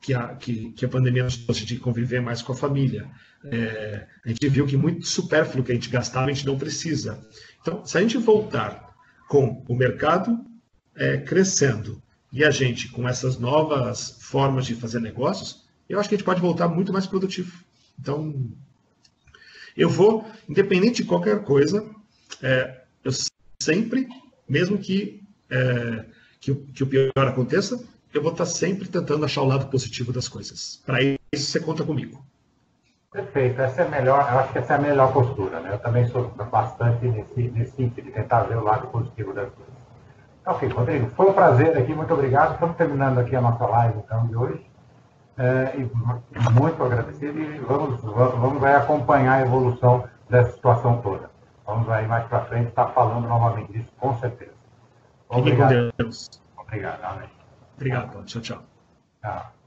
que, 0.00 0.14
a, 0.14 0.34
que, 0.36 0.72
que, 0.72 0.84
a 0.84 0.88
pandemia 0.88 1.24
nos 1.24 1.36
trouxe 1.36 1.66
de 1.66 1.76
conviver 1.78 2.20
mais 2.20 2.40
com 2.40 2.52
a 2.52 2.56
família. 2.56 3.10
É, 3.44 4.06
a 4.24 4.28
gente 4.28 4.48
viu 4.48 4.66
que 4.66 4.76
muito 4.76 5.06
supérfluo 5.06 5.64
que 5.64 5.72
a 5.72 5.74
gente 5.74 5.88
gastava, 5.88 6.26
a 6.26 6.32
gente 6.32 6.46
não 6.46 6.58
precisa. 6.58 7.26
Então, 7.60 7.84
se 7.84 7.96
a 7.96 8.00
gente 8.00 8.18
voltar 8.18 8.94
com 9.28 9.64
o 9.68 9.74
mercado 9.74 10.44
é, 10.96 11.18
crescendo 11.18 12.02
e 12.32 12.44
a 12.44 12.50
gente 12.50 12.88
com 12.88 13.08
essas 13.08 13.38
novas 13.38 14.18
formas 14.20 14.66
de 14.66 14.74
fazer 14.74 15.00
negócios, 15.00 15.66
eu 15.88 15.98
acho 15.98 16.08
que 16.08 16.14
a 16.14 16.18
gente 16.18 16.24
pode 16.24 16.40
voltar 16.40 16.68
muito 16.68 16.92
mais 16.92 17.06
produtivo. 17.06 17.64
Então, 17.98 18.50
eu 19.76 19.88
vou, 19.88 20.28
independente 20.48 21.02
de 21.02 21.08
qualquer 21.08 21.42
coisa, 21.42 21.88
é, 22.42 22.82
eu 23.04 23.12
sempre, 23.62 24.08
mesmo 24.48 24.78
que, 24.78 25.22
é, 25.48 26.04
que, 26.40 26.54
que, 26.54 26.82
o 26.82 26.86
pior 26.86 27.12
aconteça, 27.16 27.82
eu 28.12 28.22
vou 28.22 28.32
estar 28.32 28.46
sempre 28.46 28.88
tentando 28.88 29.24
achar 29.24 29.42
o 29.42 29.46
lado 29.46 29.68
positivo 29.70 30.12
das 30.12 30.28
coisas. 30.28 30.82
Para 30.84 31.02
isso, 31.02 31.18
você 31.32 31.60
conta 31.60 31.84
comigo. 31.84 32.24
Perfeito, 33.10 33.62
essa 33.62 33.82
é 33.82 33.86
a 33.86 33.88
melhor, 33.88 34.20
eu 34.30 34.38
acho 34.38 34.52
que 34.52 34.58
essa 34.58 34.74
é 34.74 34.76
a 34.76 34.80
melhor 34.80 35.12
postura, 35.12 35.60
né? 35.60 35.72
Eu 35.72 35.78
também 35.78 36.06
sou 36.08 36.28
bastante 36.28 37.08
nesse, 37.08 37.42
nesse 37.50 37.72
sentido, 37.72 38.04
de 38.04 38.12
tentar 38.12 38.42
ver 38.42 38.56
o 38.56 38.64
lado 38.64 38.86
positivo 38.88 39.32
das 39.32 39.48
coisas. 39.50 39.74
Ok, 40.44 40.68
Rodrigo, 40.68 41.08
foi 41.10 41.30
um 41.30 41.32
prazer 41.32 41.76
aqui, 41.76 41.94
muito 41.94 42.12
obrigado. 42.12 42.54
Estamos 42.54 42.76
terminando 42.76 43.18
aqui 43.18 43.34
a 43.34 43.40
nossa 43.40 43.66
live 43.66 43.98
então 43.98 44.26
de 44.26 44.36
hoje. 44.36 44.66
É, 45.38 45.76
e 45.76 45.90
muito 46.58 46.82
agradecido 46.82 47.38
e 47.38 47.58
vamos, 47.60 48.00
vamos, 48.00 48.34
vamos 48.40 48.64
acompanhar 48.64 49.34
a 49.34 49.42
evolução 49.42 50.08
dessa 50.28 50.52
situação 50.52 51.00
toda. 51.00 51.30
Vamos 51.64 51.88
aí 51.90 52.06
mais 52.06 52.26
para 52.26 52.44
frente 52.46 52.68
estar 52.68 52.88
falando 52.88 53.28
novamente 53.28 53.72
disso, 53.72 53.88
com 53.98 54.18
certeza. 54.18 54.52
Obrigado. 55.28 55.92
Com 55.92 56.02
Deus. 56.02 56.28
Obrigado. 56.56 57.04
Amém. 57.04 57.28
Obrigado. 57.76 58.24
Tchau, 58.24 58.42
tchau. 58.42 58.62
Tchau. 59.22 59.57